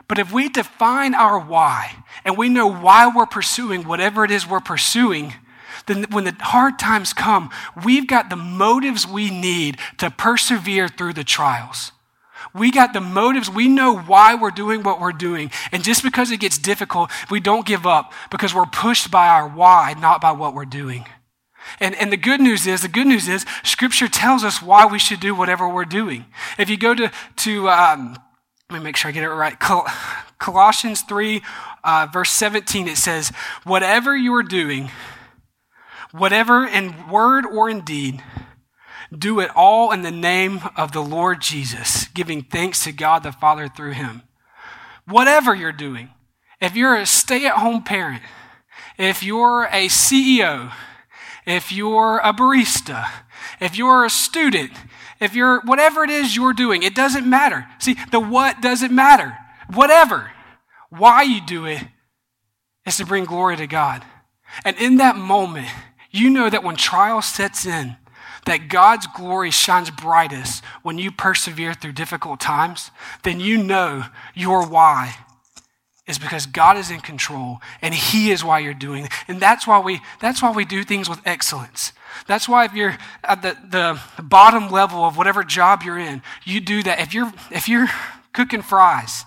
But 0.08 0.18
if 0.18 0.32
we 0.32 0.48
define 0.48 1.14
our 1.14 1.38
why 1.38 2.04
and 2.24 2.38
we 2.38 2.48
know 2.48 2.70
why 2.70 3.10
we're 3.14 3.26
pursuing 3.26 3.88
whatever 3.88 4.24
it 4.24 4.30
is 4.30 4.46
we're 4.46 4.60
pursuing, 4.60 5.34
then 5.86 6.06
when 6.10 6.24
the 6.24 6.36
hard 6.40 6.78
times 6.78 7.12
come, 7.12 7.50
we've 7.84 8.06
got 8.06 8.30
the 8.30 8.36
motives 8.36 9.06
we 9.06 9.30
need 9.30 9.78
to 9.98 10.10
persevere 10.10 10.88
through 10.88 11.14
the 11.14 11.24
trials. 11.24 11.92
We 12.54 12.70
got 12.70 12.92
the 12.92 13.00
motives. 13.00 13.50
We 13.50 13.68
know 13.68 13.98
why 13.98 14.34
we're 14.34 14.50
doing 14.50 14.82
what 14.82 15.00
we're 15.00 15.12
doing. 15.12 15.50
And 15.72 15.84
just 15.84 16.02
because 16.02 16.30
it 16.30 16.40
gets 16.40 16.58
difficult, 16.58 17.10
we 17.30 17.40
don't 17.40 17.66
give 17.66 17.86
up 17.86 18.12
because 18.30 18.54
we're 18.54 18.66
pushed 18.66 19.10
by 19.10 19.28
our 19.28 19.48
why, 19.48 19.94
not 19.98 20.20
by 20.20 20.32
what 20.32 20.54
we're 20.54 20.64
doing. 20.64 21.06
And, 21.80 21.94
and 21.96 22.12
the 22.12 22.16
good 22.16 22.40
news 22.40 22.66
is, 22.66 22.82
the 22.82 22.88
good 22.88 23.06
news 23.06 23.28
is, 23.28 23.44
Scripture 23.64 24.08
tells 24.08 24.44
us 24.44 24.62
why 24.62 24.86
we 24.86 24.98
should 24.98 25.20
do 25.20 25.34
whatever 25.34 25.68
we're 25.68 25.84
doing. 25.84 26.26
If 26.58 26.70
you 26.70 26.76
go 26.76 26.94
to, 26.94 27.10
to 27.36 27.68
um, 27.68 28.16
let 28.70 28.78
me 28.78 28.84
make 28.84 28.96
sure 28.96 29.08
I 29.08 29.12
get 29.12 29.24
it 29.24 29.28
right. 29.28 29.58
Col- 29.58 29.86
Colossians 30.38 31.02
3, 31.02 31.42
uh, 31.84 32.08
verse 32.12 32.30
17, 32.30 32.88
it 32.88 32.96
says, 32.96 33.30
Whatever 33.64 34.16
you 34.16 34.34
are 34.34 34.42
doing, 34.42 34.90
whatever 36.12 36.66
in 36.66 37.08
word 37.08 37.46
or 37.46 37.70
in 37.70 37.82
deed, 37.82 38.22
do 39.16 39.40
it 39.40 39.50
all 39.54 39.92
in 39.92 40.02
the 40.02 40.10
name 40.10 40.60
of 40.76 40.92
the 40.92 41.00
Lord 41.00 41.40
Jesus, 41.40 42.06
giving 42.08 42.42
thanks 42.42 42.84
to 42.84 42.92
God 42.92 43.22
the 43.22 43.32
Father 43.32 43.68
through 43.68 43.92
him. 43.92 44.22
Whatever 45.06 45.54
you're 45.54 45.72
doing, 45.72 46.10
if 46.60 46.74
you're 46.74 46.96
a 46.96 47.06
stay 47.06 47.46
at 47.46 47.56
home 47.56 47.82
parent, 47.82 48.22
if 48.98 49.22
you're 49.22 49.64
a 49.64 49.88
CEO, 49.88 50.72
if 51.46 51.70
you're 51.70 52.18
a 52.18 52.32
barista, 52.32 53.08
if 53.60 53.76
you're 53.76 54.04
a 54.04 54.10
student, 54.10 54.72
if 55.20 55.34
you're 55.34 55.60
whatever 55.60 56.02
it 56.02 56.10
is 56.10 56.34
you're 56.34 56.52
doing, 56.52 56.82
it 56.82 56.94
doesn't 56.94 57.28
matter. 57.28 57.66
See, 57.78 57.96
the 58.10 58.20
what 58.20 58.60
doesn't 58.60 58.94
matter. 58.94 59.36
Whatever. 59.72 60.32
Why 60.90 61.22
you 61.22 61.44
do 61.44 61.66
it 61.66 61.82
is 62.86 62.96
to 62.98 63.06
bring 63.06 63.24
glory 63.24 63.56
to 63.56 63.66
God. 63.66 64.04
And 64.64 64.76
in 64.78 64.96
that 64.96 65.16
moment, 65.16 65.68
you 66.10 66.30
know 66.30 66.48
that 66.48 66.64
when 66.64 66.76
trial 66.76 67.20
sets 67.22 67.66
in, 67.66 67.96
that 68.46 68.68
God's 68.68 69.06
glory 69.08 69.50
shines 69.50 69.90
brightest 69.90 70.64
when 70.82 70.98
you 70.98 71.10
persevere 71.10 71.74
through 71.74 71.92
difficult 71.92 72.40
times, 72.40 72.90
then 73.22 73.40
you 73.40 73.62
know 73.62 74.04
your 74.34 74.66
why 74.66 75.16
is 76.06 76.18
because 76.18 76.46
God 76.46 76.76
is 76.76 76.90
in 76.90 77.00
control 77.00 77.60
and 77.82 77.92
He 77.92 78.30
is 78.30 78.44
why 78.44 78.60
you're 78.60 78.74
doing 78.74 79.06
it. 79.06 79.12
And 79.26 79.40
that's 79.40 79.66
why 79.66 79.80
we, 79.80 80.00
that's 80.20 80.40
why 80.40 80.52
we 80.52 80.64
do 80.64 80.84
things 80.84 81.08
with 81.08 81.20
excellence. 81.26 81.92
That's 82.28 82.48
why 82.48 82.64
if 82.64 82.74
you're 82.74 82.96
at 83.24 83.42
the, 83.42 83.56
the 83.68 84.22
bottom 84.22 84.70
level 84.70 85.04
of 85.04 85.16
whatever 85.16 85.42
job 85.42 85.82
you're 85.82 85.98
in, 85.98 86.22
you 86.44 86.60
do 86.60 86.82
that. 86.84 87.00
If 87.00 87.12
you're, 87.12 87.32
if 87.50 87.68
you're 87.68 87.88
cooking 88.32 88.62
fries, 88.62 89.24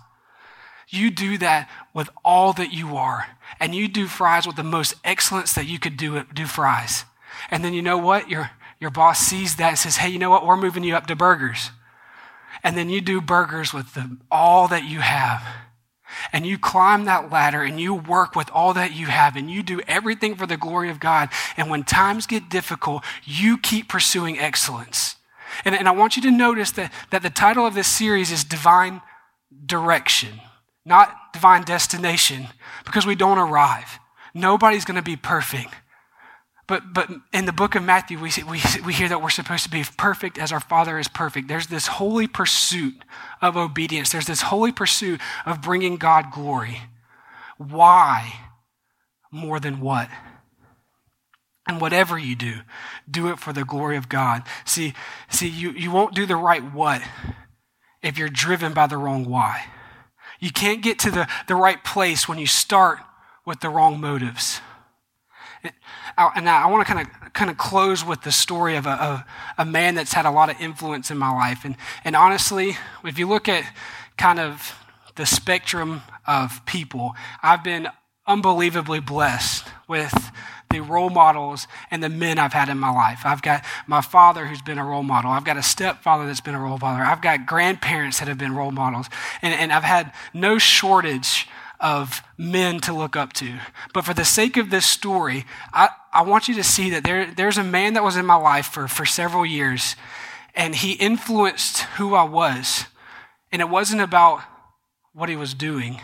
you 0.88 1.12
do 1.12 1.38
that 1.39 1.69
with 1.93 2.10
all 2.23 2.53
that 2.53 2.71
you 2.71 2.95
are. 2.95 3.27
And 3.60 3.75
you 3.75 3.88
do 3.88 4.08
fries 4.08 4.47
with 4.47 4.55
the 4.55 4.63
most 4.63 4.95
excellence 5.03 5.53
that 5.53 5.67
you 5.67 5.79
could 5.79 5.97
do, 5.97 6.23
do 6.34 6.45
fries. 6.45 7.03
And 7.51 7.63
then 7.63 7.73
you 7.73 7.82
know 7.82 7.97
what? 7.97 8.29
Your, 8.29 8.51
your 8.79 8.89
boss 8.89 9.19
sees 9.19 9.55
that 9.57 9.69
and 9.69 9.77
says, 9.77 9.97
hey, 9.97 10.09
you 10.09 10.19
know 10.19 10.29
what? 10.29 10.45
We're 10.45 10.57
moving 10.57 10.83
you 10.83 10.95
up 10.95 11.07
to 11.07 11.15
burgers. 11.15 11.71
And 12.63 12.77
then 12.77 12.89
you 12.89 13.01
do 13.01 13.21
burgers 13.21 13.73
with 13.73 13.93
the, 13.93 14.17
all 14.31 14.67
that 14.67 14.83
you 14.83 14.99
have 14.99 15.43
and 16.33 16.45
you 16.45 16.57
climb 16.57 17.05
that 17.05 17.31
ladder 17.31 17.61
and 17.61 17.79
you 17.79 17.93
work 17.93 18.35
with 18.35 18.49
all 18.51 18.73
that 18.73 18.93
you 18.93 19.07
have 19.07 19.35
and 19.35 19.49
you 19.49 19.63
do 19.63 19.81
everything 19.87 20.35
for 20.35 20.45
the 20.45 20.57
glory 20.57 20.89
of 20.89 20.99
God. 20.99 21.29
And 21.57 21.69
when 21.69 21.83
times 21.83 22.27
get 22.27 22.49
difficult, 22.49 23.03
you 23.23 23.57
keep 23.57 23.87
pursuing 23.87 24.39
excellence. 24.39 25.15
And, 25.65 25.75
and 25.75 25.87
I 25.87 25.91
want 25.91 26.15
you 26.15 26.21
to 26.23 26.31
notice 26.31 26.71
that, 26.71 26.91
that 27.11 27.21
the 27.21 27.29
title 27.29 27.65
of 27.65 27.75
this 27.75 27.87
series 27.87 28.31
is 28.31 28.43
Divine 28.43 29.01
Direction, 29.65 30.39
not 30.85 31.33
Divine 31.33 31.63
Destination, 31.63 32.47
because 32.85 33.05
we 33.05 33.15
don't 33.15 33.37
arrive. 33.37 33.99
Nobody's 34.33 34.85
going 34.85 34.95
to 34.95 35.01
be 35.01 35.15
perfect. 35.15 35.73
But, 36.69 36.93
but 36.93 37.10
in 37.34 37.45
the 37.45 37.51
book 37.51 37.73
of 37.73 37.82
Matthew, 37.82 38.19
we, 38.19 38.29
we, 38.47 38.62
we 38.86 38.93
hear 38.93 39.10
that 39.10 39.23
we're 39.23 39.32
supposed 39.32 39.63
to 39.63 39.71
be 39.71 39.84
perfect 39.97 40.38
as 40.38 40.51
our 40.51 40.60
Father 40.60 40.99
is 40.99 41.08
perfect. 41.08 41.47
There's 41.47 41.65
this 41.65 41.88
holy 41.88 42.27
pursuit 42.27 42.93
of 43.41 43.58
obedience, 43.58 44.12
there's 44.12 44.27
this 44.27 44.43
holy 44.43 44.71
pursuit 44.71 45.19
of 45.47 45.63
bringing 45.63 45.97
God 45.97 46.25
glory. 46.32 46.82
Why 47.58 48.34
more 49.32 49.60
than 49.60 49.79
what? 49.79 50.10
And 51.67 51.82
whatever 51.82 52.19
you 52.19 52.36
do, 52.36 52.60
do 53.10 53.29
it 53.29 53.39
for 53.39 53.51
the 53.51 53.65
glory 53.65 53.97
of 53.97 54.08
God. 54.08 54.43
See, 54.63 54.93
see, 55.27 55.47
you, 55.47 55.71
you 55.71 55.89
won't 55.89 56.13
do 56.13 56.27
the 56.27 56.36
right 56.36 56.63
what 56.71 57.01
if 58.03 58.15
you're 58.15 58.29
driven 58.29 58.75
by 58.75 58.86
the 58.86 58.97
wrong 58.97 59.25
why. 59.25 59.65
You 60.39 60.51
can't 60.51 60.84
get 60.84 60.99
to 60.99 61.10
the, 61.10 61.27
the 61.47 61.55
right 61.55 61.84
place 61.84 62.27
when 62.27 62.38
you 62.38 62.45
start 62.45 62.99
with 63.43 63.60
the 63.60 63.69
wrong 63.69 63.99
motives 63.99 64.62
and 66.17 66.50
I 66.50 66.65
want 66.67 66.86
to 66.86 66.93
kind 66.93 67.08
of 67.08 67.34
kind 67.34 67.52
of 67.52 67.58
close 67.58 68.06
with 68.06 68.22
the 68.24 68.32
story 68.32 68.76
of 68.76 68.86
a, 68.86 69.26
a 69.58 69.65
man 69.65 69.95
that's 69.95 70.13
had 70.13 70.26
a 70.26 70.32
lot 70.32 70.50
of 70.50 70.60
influence 70.60 71.12
in 71.12 71.17
my 71.17 71.32
life. 71.32 71.63
And, 71.63 71.76
and 72.04 72.15
honestly, 72.15 72.76
if 73.04 73.19
you 73.19 73.28
look 73.28 73.48
at 73.48 73.63
kind 74.17 74.39
of 74.39 74.76
the 75.15 75.26
spectrum 75.26 76.02
of 76.28 76.65
people, 76.65 77.13
I've 77.43 77.63
been 77.63 77.88
unbelievably 78.28 79.02
blessed 79.02 79.65
with 79.88 80.32
the 80.69 80.82
role 80.82 81.10
models 81.10 81.67
and 81.89 82.04
the 82.04 82.10
men 82.10 82.38
I've 82.38 82.54
had 82.54 82.69
in 82.69 82.78
my 82.78 82.91
life. 82.91 83.22
I've 83.26 83.41
got 83.41 83.65
my 83.88 84.02
father 84.02 84.45
who's 84.45 84.62
been 84.62 84.78
a 84.78 84.86
role 84.86 85.02
model. 85.02 85.32
I've 85.32 85.45
got 85.45 85.58
a 85.58 85.63
stepfather 85.63 86.28
that's 86.28 86.41
been 86.41 86.54
a 86.54 86.60
role 86.60 86.78
model. 86.78 87.06
I've 87.06 87.22
got 87.22 87.48
grandparents 87.48 88.19
that 88.19 88.28
have 88.28 88.38
been 88.38 88.56
role 88.56 88.72
models. 88.72 89.08
And, 89.41 89.54
and 89.54 89.74
I've 89.74 89.84
had 89.84 90.13
no 90.34 90.60
shortage 90.60 91.48
of 91.79 92.21
men 92.37 92.79
to 92.81 92.93
look 92.93 93.15
up 93.15 93.33
to. 93.33 93.59
But 93.93 94.05
for 94.05 94.13
the 94.13 94.25
sake 94.25 94.57
of 94.57 94.69
this 94.69 94.85
story, 94.85 95.45
I, 95.73 95.89
I 96.11 96.23
want 96.23 96.47
you 96.47 96.55
to 96.55 96.63
see 96.63 96.89
that 96.91 97.03
there, 97.03 97.31
there's 97.33 97.57
a 97.57 97.63
man 97.63 97.93
that 97.93 98.03
was 98.03 98.17
in 98.17 98.25
my 98.25 98.35
life 98.35 98.67
for, 98.67 98.87
for 98.87 99.05
several 99.05 99.45
years, 99.45 99.95
and 100.55 100.75
he 100.75 100.93
influenced 100.93 101.81
who 101.97 102.15
I 102.15 102.23
was. 102.23 102.85
And 103.51 103.61
it 103.61 103.69
wasn't 103.69 104.01
about 104.01 104.41
what 105.13 105.29
he 105.29 105.35
was 105.35 105.53
doing, 105.53 105.99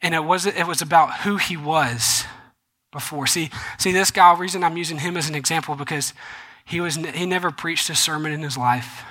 and 0.00 0.14
it, 0.14 0.24
wasn't, 0.24 0.56
it 0.56 0.66
was 0.66 0.80
about 0.80 1.20
who 1.20 1.36
he 1.36 1.56
was 1.56 2.24
before. 2.90 3.26
See, 3.26 3.50
see 3.78 3.92
this 3.92 4.10
guy, 4.10 4.36
reason 4.36 4.64
I'm 4.64 4.76
using 4.76 4.98
him 4.98 5.16
as 5.16 5.28
an 5.28 5.34
example 5.34 5.74
because 5.74 6.14
he, 6.64 6.80
was, 6.80 6.96
he 6.96 7.26
never 7.26 7.50
preached 7.50 7.90
a 7.90 7.94
sermon 7.94 8.32
in 8.32 8.40
his 8.42 8.56
life. 8.56 9.02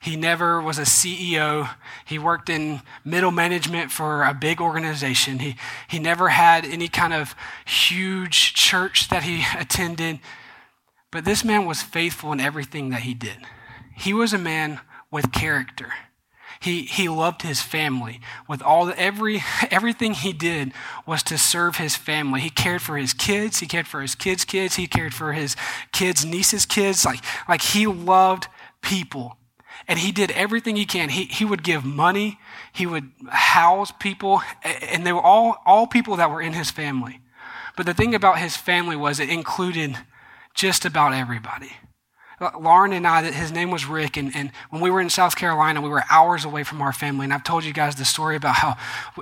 He 0.00 0.16
never 0.16 0.62
was 0.62 0.78
a 0.78 0.82
CEO. 0.82 1.68
He 2.06 2.18
worked 2.18 2.48
in 2.48 2.80
middle 3.04 3.30
management 3.30 3.92
for 3.92 4.22
a 4.22 4.32
big 4.32 4.60
organization. 4.60 5.40
He, 5.40 5.56
he 5.88 5.98
never 5.98 6.30
had 6.30 6.64
any 6.64 6.88
kind 6.88 7.12
of 7.12 7.34
huge 7.66 8.54
church 8.54 9.08
that 9.10 9.24
he 9.24 9.44
attended. 9.58 10.20
But 11.10 11.26
this 11.26 11.44
man 11.44 11.66
was 11.66 11.82
faithful 11.82 12.32
in 12.32 12.40
everything 12.40 12.88
that 12.90 13.02
he 13.02 13.12
did. 13.12 13.38
He 13.94 14.14
was 14.14 14.32
a 14.32 14.38
man 14.38 14.80
with 15.10 15.32
character. 15.32 15.92
He, 16.60 16.82
he 16.82 17.08
loved 17.08 17.42
his 17.42 17.60
family 17.60 18.20
with 18.48 18.62
all 18.62 18.86
the, 18.86 18.98
every 18.98 19.42
everything 19.70 20.14
he 20.14 20.32
did 20.32 20.72
was 21.06 21.22
to 21.24 21.36
serve 21.36 21.76
his 21.76 21.96
family. 21.96 22.40
He 22.40 22.50
cared 22.50 22.80
for 22.80 22.96
his 22.96 23.12
kids. 23.12 23.60
He 23.60 23.66
cared 23.66 23.86
for 23.86 24.00
his 24.00 24.14
kids' 24.14 24.46
kids. 24.46 24.76
He 24.76 24.86
cared 24.86 25.12
for 25.12 25.32
his 25.32 25.56
kids' 25.92 26.24
nieces' 26.24 26.64
kids. 26.64 27.04
Like 27.04 27.22
like 27.48 27.62
he 27.62 27.86
loved 27.86 28.46
people. 28.82 29.36
And 29.88 29.98
he 29.98 30.12
did 30.12 30.30
everything 30.32 30.76
he 30.76 30.86
can. 30.86 31.08
He, 31.08 31.24
he 31.24 31.44
would 31.44 31.62
give 31.62 31.84
money, 31.84 32.38
he 32.72 32.86
would 32.86 33.10
house 33.28 33.92
people, 33.98 34.42
and 34.62 35.06
they 35.06 35.12
were 35.12 35.20
all, 35.20 35.58
all 35.66 35.86
people 35.86 36.16
that 36.16 36.30
were 36.30 36.42
in 36.42 36.52
his 36.52 36.70
family. 36.70 37.20
But 37.76 37.86
the 37.86 37.94
thing 37.94 38.14
about 38.14 38.38
his 38.38 38.56
family 38.56 38.96
was 38.96 39.20
it 39.20 39.30
included 39.30 39.96
just 40.54 40.84
about 40.84 41.12
everybody. 41.12 41.72
Lauren 42.58 42.92
and 42.92 43.06
I, 43.06 43.30
his 43.30 43.52
name 43.52 43.70
was 43.70 43.84
Rick, 43.84 44.16
and, 44.16 44.34
and 44.34 44.50
when 44.70 44.80
we 44.80 44.90
were 44.90 45.00
in 45.00 45.10
South 45.10 45.36
Carolina, 45.36 45.80
we 45.80 45.90
were 45.90 46.04
hours 46.10 46.44
away 46.44 46.64
from 46.64 46.80
our 46.80 46.92
family. 46.92 47.24
And 47.24 47.34
I've 47.34 47.44
told 47.44 47.64
you 47.64 47.72
guys 47.72 47.96
the 47.96 48.04
story 48.06 48.36
about 48.36 48.56
how 48.56 48.76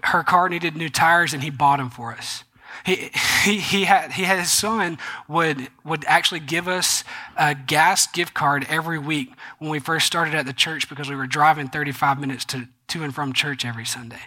her 0.05 0.23
car 0.23 0.49
needed 0.49 0.77
new 0.77 0.89
tires, 0.89 1.35
and 1.35 1.43
he 1.43 1.51
bought 1.51 1.79
them 1.79 1.91
for 1.91 2.13
us. 2.13 2.45
He, 2.85 3.11
he, 3.45 3.85
had, 3.85 4.13
he 4.13 4.25
had 4.25 4.39
his 4.39 4.51
son 4.51 4.99
would, 5.29 5.69
would 5.85 6.05
actually 6.07 6.41
give 6.41 6.69
us 6.69 7.05
a 7.37 7.55
gas 7.55 8.07
gift 8.07 8.35
card 8.35 8.67
every 8.69 8.99
week 8.99 9.31
when 9.59 9.71
we 9.71 9.79
first 9.79 10.07
started 10.07 10.35
at 10.35 10.47
the 10.47 10.53
church 10.53 10.89
because 10.89 11.09
we 11.09 11.17
were 11.17 11.27
driving 11.27 11.69
35 11.69 12.21
minutes 12.21 12.45
to, 12.47 12.69
to 12.89 13.05
and 13.05 13.15
from 13.15 13.33
church 13.33 13.65
every 13.65 13.87
Sunday. 13.87 14.21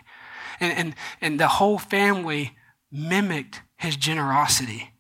And, 0.60 0.78
and, 0.78 0.96
and 1.22 1.40
the 1.40 1.48
whole 1.48 1.78
family 1.78 2.56
mimicked 2.92 3.62
his 3.78 3.96
generosity. 3.96 4.91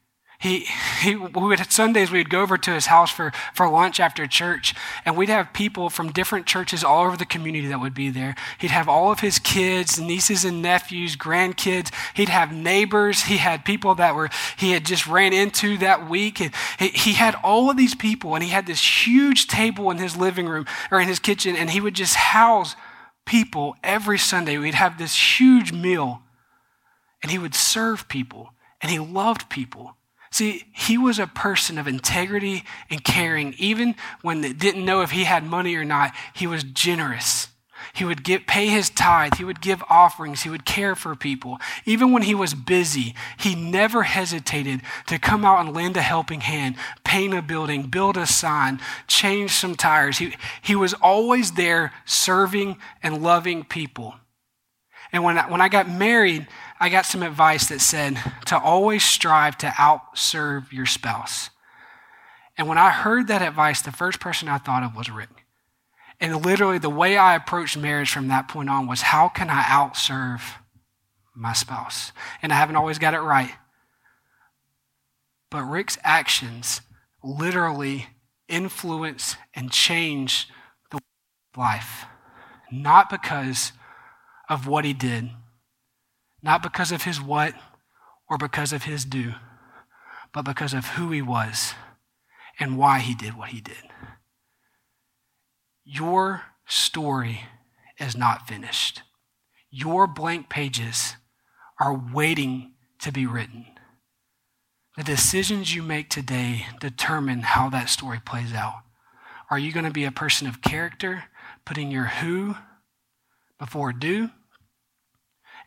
He, 0.41 0.65
he, 1.03 1.15
we 1.15 1.29
would, 1.29 1.71
Sundays 1.71 2.09
we'd 2.09 2.31
go 2.31 2.41
over 2.41 2.57
to 2.57 2.71
his 2.71 2.87
house 2.87 3.11
for, 3.11 3.31
for 3.53 3.69
lunch 3.69 3.99
after 3.99 4.25
church, 4.25 4.73
and 5.05 5.15
we'd 5.15 5.29
have 5.29 5.53
people 5.53 5.91
from 5.91 6.11
different 6.11 6.47
churches 6.47 6.83
all 6.83 7.05
over 7.05 7.15
the 7.15 7.27
community 7.27 7.67
that 7.67 7.79
would 7.79 7.93
be 7.93 8.09
there. 8.09 8.33
He'd 8.57 8.71
have 8.71 8.89
all 8.89 9.11
of 9.11 9.19
his 9.19 9.37
kids, 9.37 9.99
nieces 9.99 10.43
and 10.43 10.59
nephews, 10.59 11.15
grandkids. 11.15 11.93
He'd 12.15 12.29
have 12.29 12.51
neighbors. 12.51 13.25
He 13.25 13.37
had 13.37 13.63
people 13.63 13.93
that 13.95 14.15
were 14.15 14.29
he 14.57 14.71
had 14.71 14.83
just 14.83 15.05
ran 15.05 15.31
into 15.31 15.77
that 15.77 16.09
week. 16.09 16.39
He, 16.79 16.87
he 16.87 17.13
had 17.13 17.35
all 17.43 17.69
of 17.69 17.77
these 17.77 17.93
people, 17.93 18.33
and 18.33 18.43
he 18.43 18.49
had 18.49 18.65
this 18.65 19.05
huge 19.05 19.45
table 19.45 19.91
in 19.91 19.99
his 19.99 20.17
living 20.17 20.47
room 20.47 20.65
or 20.89 20.99
in 20.99 21.07
his 21.07 21.19
kitchen, 21.19 21.55
and 21.55 21.69
he 21.69 21.79
would 21.79 21.93
just 21.93 22.15
house 22.15 22.75
people 23.27 23.75
every 23.83 24.17
Sunday. 24.17 24.57
We'd 24.57 24.73
have 24.73 24.97
this 24.97 25.39
huge 25.39 25.71
meal, 25.71 26.23
and 27.21 27.31
he 27.31 27.37
would 27.37 27.53
serve 27.53 28.07
people, 28.07 28.53
and 28.81 28.91
he 28.91 28.97
loved 28.97 29.47
people. 29.47 29.97
See, 30.31 30.63
he 30.73 30.97
was 30.97 31.19
a 31.19 31.27
person 31.27 31.77
of 31.77 31.87
integrity 31.87 32.63
and 32.89 33.03
caring. 33.03 33.53
Even 33.57 33.95
when 34.21 34.41
they 34.41 34.53
didn't 34.53 34.85
know 34.85 35.01
if 35.01 35.11
he 35.11 35.25
had 35.25 35.43
money 35.43 35.75
or 35.75 35.83
not, 35.83 36.13
he 36.33 36.47
was 36.47 36.63
generous. 36.63 37.49
He 37.93 38.05
would 38.05 38.23
give, 38.23 38.47
pay 38.47 38.67
his 38.67 38.89
tithe. 38.89 39.33
He 39.35 39.43
would 39.43 39.59
give 39.59 39.83
offerings. 39.89 40.43
He 40.43 40.49
would 40.49 40.65
care 40.65 40.95
for 40.95 41.15
people. 41.15 41.59
Even 41.85 42.13
when 42.13 42.21
he 42.21 42.33
was 42.33 42.53
busy, 42.53 43.13
he 43.37 43.55
never 43.55 44.03
hesitated 44.03 44.81
to 45.07 45.19
come 45.19 45.43
out 45.43 45.65
and 45.65 45.75
lend 45.75 45.97
a 45.97 46.01
helping 46.01 46.41
hand, 46.41 46.75
paint 47.03 47.33
a 47.33 47.41
building, 47.41 47.83
build 47.83 48.15
a 48.15 48.25
sign, 48.25 48.79
change 49.07 49.51
some 49.51 49.75
tires. 49.75 50.19
He, 50.19 50.35
he 50.61 50.75
was 50.75 50.93
always 50.93 51.51
there 51.53 51.91
serving 52.05 52.77
and 53.03 53.21
loving 53.21 53.65
people. 53.65 54.15
And 55.11 55.23
when 55.23 55.37
I, 55.37 55.49
when 55.51 55.59
I 55.59 55.67
got 55.67 55.89
married, 55.89 56.47
I 56.81 56.89
got 56.89 57.05
some 57.05 57.21
advice 57.21 57.69
that 57.69 57.79
said 57.79 58.17
to 58.47 58.59
always 58.59 59.03
strive 59.03 59.55
to 59.59 59.67
outserve 59.67 60.71
your 60.71 60.87
spouse. 60.87 61.51
And 62.57 62.67
when 62.67 62.79
I 62.79 62.89
heard 62.89 63.27
that 63.27 63.43
advice, 63.43 63.83
the 63.83 63.91
first 63.91 64.19
person 64.19 64.47
I 64.47 64.57
thought 64.57 64.81
of 64.81 64.95
was 64.95 65.07
Rick. 65.07 65.29
And 66.19 66.43
literally, 66.43 66.79
the 66.79 66.89
way 66.89 67.17
I 67.17 67.35
approached 67.35 67.77
marriage 67.77 68.11
from 68.11 68.29
that 68.29 68.47
point 68.47 68.67
on 68.67 68.87
was 68.87 69.01
how 69.03 69.29
can 69.29 69.47
I 69.51 69.61
outserve 69.61 70.41
my 71.35 71.53
spouse? 71.53 72.13
And 72.41 72.51
I 72.51 72.55
haven't 72.55 72.75
always 72.75 72.97
got 72.97 73.13
it 73.13 73.19
right. 73.19 73.51
But 75.51 75.65
Rick's 75.65 75.99
actions 76.03 76.81
literally 77.23 78.07
influence 78.49 79.35
and 79.53 79.71
change 79.71 80.47
the 80.89 80.97
life, 81.55 82.05
not 82.71 83.11
because 83.11 83.71
of 84.49 84.65
what 84.65 84.83
he 84.83 84.93
did 84.93 85.29
not 86.41 86.63
because 86.63 86.91
of 86.91 87.03
his 87.03 87.21
what 87.21 87.53
or 88.29 88.37
because 88.37 88.73
of 88.73 88.83
his 88.83 89.05
do, 89.05 89.33
but 90.33 90.43
because 90.43 90.73
of 90.73 90.85
who 90.85 91.11
he 91.11 91.21
was 91.21 91.73
and 92.59 92.77
why 92.77 92.99
he 92.99 93.13
did 93.13 93.37
what 93.37 93.49
he 93.49 93.61
did. 93.61 93.83
Your 95.83 96.43
story 96.65 97.41
is 97.99 98.15
not 98.15 98.47
finished. 98.47 99.01
Your 99.69 100.07
blank 100.07 100.49
pages 100.49 101.15
are 101.79 101.99
waiting 102.13 102.73
to 102.99 103.11
be 103.11 103.25
written. 103.25 103.65
The 104.97 105.03
decisions 105.03 105.73
you 105.73 105.83
make 105.83 106.09
today 106.09 106.65
determine 106.79 107.41
how 107.41 107.69
that 107.69 107.89
story 107.89 108.19
plays 108.23 108.53
out. 108.53 108.81
Are 109.49 109.59
you 109.59 109.71
going 109.71 109.85
to 109.85 109.91
be 109.91 110.05
a 110.05 110.11
person 110.11 110.47
of 110.47 110.61
character, 110.61 111.25
putting 111.65 111.91
your 111.91 112.05
who 112.05 112.55
before 113.57 113.93
do? 113.93 114.29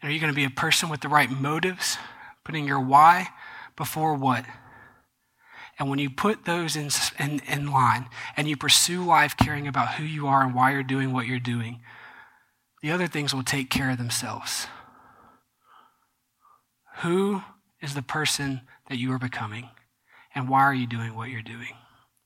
Are 0.05 0.11
you 0.11 0.21
going 0.21 0.33
to 0.33 0.37
be 0.37 0.45
a 0.45 0.51
person 0.51 0.91
with 0.91 1.01
the 1.01 1.09
right 1.09 1.31
motives, 1.31 1.97
putting 2.45 2.67
your 2.67 2.79
why 2.79 3.29
before 3.75 4.15
what? 4.15 4.45
And 5.79 5.89
when 5.89 5.99
you 5.99 6.11
put 6.11 6.45
those 6.45 6.77
in, 6.77 6.91
in, 7.19 7.41
in, 7.49 7.73
line 7.73 8.11
and 8.37 8.47
you 8.47 8.55
pursue 8.55 9.03
life 9.03 9.35
caring 9.35 9.67
about 9.67 9.95
who 9.95 10.05
you 10.05 10.27
are 10.27 10.43
and 10.43 10.55
why 10.55 10.73
you're 10.73 10.83
doing 10.83 11.15
what 11.15 11.27
you're 11.27 11.39
doing, 11.39 11.81
the 12.83 12.91
other 12.91 13.07
things 13.07 13.35
will 13.35 13.43
take 13.43 13.71
care 13.71 13.91
of 13.91 13.97
themselves. 13.97 14.67
Who 16.99 17.41
is 17.81 17.95
the 17.95 18.03
person 18.03 18.61
that 18.91 18.99
you 18.99 19.11
are 19.11 19.19
becoming? 19.19 19.71
And 20.35 20.51
why 20.51 20.65
are 20.65 20.75
you 20.75 20.87
doing 20.87 21.15
what 21.15 21.31
you're 21.31 21.41
doing? 21.41 21.73